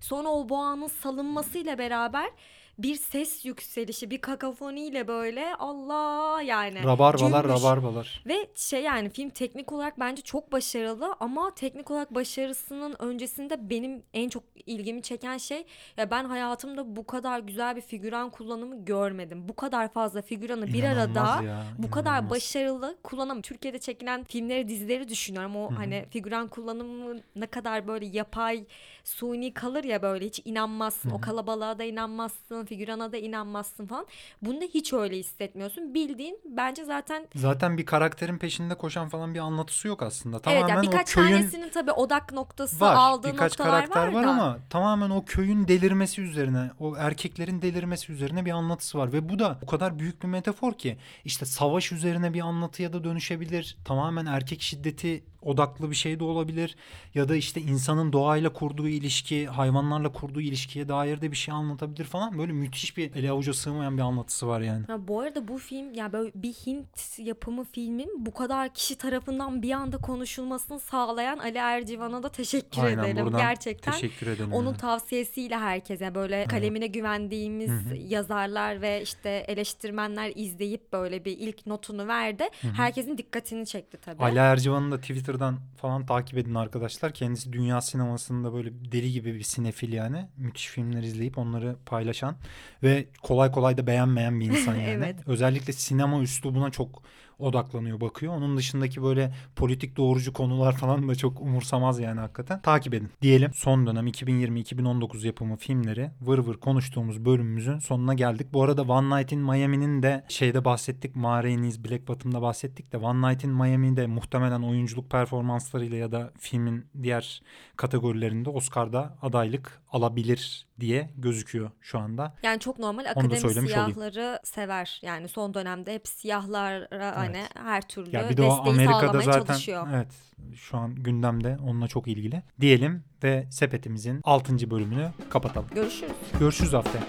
Sonra 0.00 0.28
o 0.28 0.48
boğanın 0.48 0.86
salınmasıyla 0.86 1.78
beraber 1.78 2.30
bir 2.78 2.94
ses 2.94 3.44
yükselişi, 3.44 4.10
bir 4.10 4.20
kakafoniyle 4.20 5.08
böyle 5.08 5.54
Allah 5.58 6.42
yani. 6.42 6.84
rabarbalar 6.84 7.42
cümbüş. 7.42 7.62
rabarbalar. 7.62 8.22
Ve 8.26 8.48
şey 8.54 8.82
yani 8.82 9.10
film 9.10 9.30
teknik 9.30 9.72
olarak 9.72 10.00
bence 10.00 10.22
çok 10.22 10.52
başarılı 10.52 11.16
ama 11.20 11.54
teknik 11.54 11.90
olarak 11.90 12.14
başarısının 12.14 12.96
öncesinde 12.98 13.70
benim 13.70 14.02
en 14.14 14.28
çok 14.28 14.42
ilgimi 14.66 15.02
çeken 15.02 15.38
şey 15.38 15.64
ya 15.96 16.10
ben 16.10 16.24
hayatımda 16.24 16.96
bu 16.96 17.06
kadar 17.06 17.38
güzel 17.40 17.76
bir 17.76 17.80
figüran 17.80 18.30
kullanımı 18.30 18.84
görmedim. 18.84 19.48
Bu 19.48 19.56
kadar 19.56 19.92
fazla 19.92 20.22
figüranı 20.22 20.66
bir 20.66 20.82
İnanılmaz 20.82 21.28
arada 21.28 21.42
ya, 21.44 21.64
bu 21.78 21.90
kadar 21.90 22.10
inanılmaz. 22.10 22.30
başarılı 22.30 22.96
kullanım. 23.02 23.42
Türkiye'de 23.42 23.78
çekilen 23.78 24.24
filmleri, 24.24 24.68
dizileri 24.68 25.08
düşünüyorum. 25.08 25.56
O 25.56 25.70
hani 25.76 26.06
figüran 26.10 26.48
kullanımı 26.48 27.20
ne 27.36 27.46
kadar 27.46 27.86
böyle 27.88 28.06
yapay, 28.06 28.64
suni 29.04 29.54
kalır 29.54 29.84
ya 29.84 30.02
böyle 30.02 30.26
hiç 30.26 30.40
inanmazsın. 30.44 31.10
O 31.10 31.20
kalabalığa 31.20 31.78
da 31.78 31.84
inanmazsın, 31.84 32.64
figürana 32.68 33.12
da 33.12 33.16
inanmazsın 33.16 33.86
falan. 33.86 34.06
Bunda 34.42 34.64
hiç 34.64 34.92
öyle 34.92 35.18
hissetmiyorsun. 35.18 35.94
Bildiğin 35.94 36.40
bence 36.44 36.84
zaten 36.84 37.26
Zaten 37.34 37.78
bir 37.78 37.86
karakterin 37.86 38.38
peşinde 38.38 38.74
koşan 38.74 39.08
falan 39.08 39.34
bir 39.34 39.38
anlatısı 39.38 39.88
yok 39.88 40.02
aslında. 40.02 40.36
evet 40.36 40.44
Tamamen 40.44 40.68
yani 40.68 40.88
o 40.88 40.92
birkaç 40.92 41.14
köyün 41.14 41.30
tanesinin 41.30 41.68
tabii 41.68 41.92
odak 41.92 42.32
noktası 42.32 42.80
var. 42.80 42.94
aldığı 42.94 43.32
Birkaç 43.32 43.58
noktalar 43.58 43.70
karakter 43.86 44.06
var, 44.08 44.12
var, 44.12 44.24
da. 44.24 44.30
ama 44.30 44.58
tamamen 44.70 45.10
o 45.10 45.24
köyün 45.24 45.68
delirmesi 45.68 46.22
üzerine, 46.22 46.70
o 46.80 46.96
erkeklerin 46.96 47.62
delirmesi 47.62 48.12
üzerine 48.12 48.44
bir 48.44 48.50
anlatısı 48.50 48.98
var 48.98 49.12
ve 49.12 49.28
bu 49.28 49.38
da 49.38 49.58
o 49.62 49.66
kadar 49.66 49.98
büyük 49.98 50.22
bir 50.22 50.28
metafor 50.28 50.72
ki 50.74 50.98
işte 51.24 51.46
savaş 51.46 51.92
üzerine 51.92 52.34
bir 52.34 52.40
anlatıya 52.40 52.92
da 52.92 53.04
dönüşebilir. 53.04 53.76
Tamamen 53.84 54.26
erkek 54.26 54.62
şiddeti 54.62 55.24
odaklı 55.42 55.90
bir 55.90 55.94
şey 55.96 56.20
de 56.20 56.24
olabilir 56.24 56.76
ya 57.14 57.28
da 57.28 57.36
işte 57.36 57.60
insanın 57.60 58.12
doğayla 58.12 58.52
kurduğu 58.52 58.88
ilişki, 58.88 59.46
hayvanlarla 59.46 60.12
kurduğu 60.12 60.40
ilişkiye 60.40 60.88
dair 60.88 61.20
de 61.20 61.30
bir 61.30 61.36
şey 61.36 61.54
anlatabilir 61.54 62.04
falan. 62.04 62.38
Böyle 62.38 62.52
müthiş 62.52 62.96
bir 62.96 63.14
ele 63.16 63.30
avuca 63.30 63.52
sığmayan 63.54 63.96
bir 63.96 64.02
anlatısı 64.02 64.48
var 64.48 64.60
yani. 64.60 64.86
Ha, 64.86 65.08
bu 65.08 65.20
arada 65.20 65.48
bu 65.48 65.58
film 65.58 65.94
ya 65.94 66.12
böyle 66.12 66.30
bir 66.34 66.52
Hint 66.52 67.18
yapımı 67.18 67.64
filmin 67.64 68.26
bu 68.26 68.34
kadar 68.34 68.74
kişi 68.74 68.98
tarafından 68.98 69.62
bir 69.62 69.70
anda 69.72 69.98
konuşulmasını 69.98 70.80
sağlayan 70.80 71.38
Ali 71.38 71.58
Ercivan'a 71.58 72.22
da 72.22 72.28
teşekkür 72.28 72.82
Aynen 72.82 73.04
edelim. 73.04 73.24
buradan 73.24 73.40
Gerçekten 73.40 73.92
teşekkür 73.92 74.26
edelim. 74.26 74.52
onun 74.52 74.66
yani. 74.66 74.76
tavsiyesiyle 74.76 75.56
herkese 75.58 76.14
böyle 76.14 76.44
kalemine 76.44 76.86
güvendiğimiz 76.86 77.70
Hı 77.70 77.74
hı. 77.90 77.96
yazarlar 77.96 78.82
ve 78.82 79.02
işte 79.02 79.44
eleştirmenler 79.48 80.32
izleyip 80.34 80.92
böyle 80.92 81.24
bir 81.24 81.38
ilk 81.38 81.66
notunu 81.66 82.08
verdi. 82.08 82.44
Herkesin 82.76 83.18
dikkatini 83.18 83.66
çekti 83.66 83.96
tabii. 84.04 84.22
Ali 84.22 84.38
Ercivan'ı 84.38 84.90
da 84.90 85.00
Twitter'dan 85.38 85.58
falan 85.76 86.06
takip 86.06 86.38
edin 86.38 86.54
arkadaşlar. 86.54 87.14
Kendisi 87.14 87.52
dünya 87.52 87.80
sinemasında 87.80 88.52
böyle 88.52 88.70
deli 88.92 89.12
gibi 89.12 89.34
bir 89.34 89.42
sinefil 89.42 89.92
yani. 89.92 90.26
Müthiş 90.36 90.66
filmler 90.66 91.02
izleyip 91.02 91.38
onları 91.38 91.76
paylaşan 91.86 92.36
ve 92.82 93.08
kolay 93.22 93.52
kolay 93.52 93.76
da 93.76 93.86
beğenmeyen 93.86 94.40
bir 94.40 94.46
insan 94.46 94.74
yani. 94.74 94.88
Evet. 94.88 95.16
Özellikle 95.26 95.72
sinema 95.72 96.20
üslubuna 96.20 96.70
çok 96.70 97.02
odaklanıyor, 97.38 98.00
bakıyor. 98.00 98.34
Onun 98.34 98.56
dışındaki 98.56 99.02
böyle 99.02 99.34
politik 99.56 99.96
doğrucu 99.96 100.32
konular 100.32 100.76
falan 100.76 101.08
da 101.08 101.14
çok 101.14 101.40
umursamaz 101.40 102.00
yani 102.00 102.20
hakikaten. 102.20 102.62
Takip 102.62 102.94
edin. 102.94 103.10
Diyelim 103.22 103.50
son 103.54 103.86
dönem 103.86 104.06
2020-2019 104.06 105.26
yapımı 105.26 105.56
filmleri 105.56 106.10
vır 106.20 106.38
vır 106.38 106.56
konuştuğumuz 106.56 107.24
bölümümüzün 107.24 107.78
sonuna 107.78 108.14
geldik. 108.14 108.46
Bu 108.52 108.62
arada 108.62 108.82
One 108.82 109.18
Night 109.18 109.32
in 109.32 109.40
Miami'nin 109.40 110.02
de 110.02 110.24
şeyde 110.28 110.64
bahsettik. 110.64 111.16
Ma 111.16 111.44
Rainey's 111.44 111.84
Black 111.84 112.08
Bottom'da 112.08 112.42
bahsettik 112.42 112.92
de 112.92 112.96
One 112.96 113.30
Night 113.30 113.44
in 113.44 113.50
Miami'de 113.50 114.06
muhtemelen 114.06 114.62
oyunculuk 114.62 115.10
performanslarıyla 115.10 115.96
ya 115.96 116.12
da 116.12 116.30
filmin 116.38 116.84
diğer 117.02 117.42
kategorilerinde 117.76 118.50
Oscar'da 118.50 119.18
adaylık 119.22 119.82
alabilir 119.92 120.67
diye 120.80 121.10
gözüküyor 121.16 121.70
şu 121.80 121.98
anda. 121.98 122.34
Yani 122.42 122.60
çok 122.60 122.78
normal 122.78 123.04
akademi 123.10 123.40
söylemiş 123.40 123.72
olayım. 123.72 123.92
siyahları 123.92 124.40
sever. 124.44 125.00
Yani 125.02 125.28
son 125.28 125.54
dönemde 125.54 125.94
hep 125.94 126.08
siyahlara 126.08 127.16
hani 127.16 127.42
her 127.54 127.88
türlü 127.88 128.16
Ya 128.16 128.30
bir 128.30 128.36
de 128.36 128.42
o 128.42 128.50
desteği 128.50 128.72
Amerika'da 128.74 129.00
sağlamaya 129.06 129.22
zaten 129.24 129.44
çalışıyor. 129.46 129.86
evet 129.94 130.08
şu 130.54 130.76
an 130.78 130.94
gündemde 130.94 131.56
onunla 131.62 131.88
çok 131.88 132.08
ilgili. 132.08 132.42
Diyelim 132.60 133.04
ve 133.24 133.46
sepetimizin 133.50 134.20
6. 134.24 134.70
bölümünü 134.70 135.10
kapatalım. 135.30 135.68
Görüşürüz. 135.74 136.12
Görüşürüz 136.40 136.72
haftaya. 136.72 137.04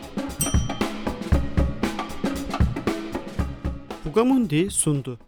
Bugamundi 4.05 4.69
sundu. 4.71 5.19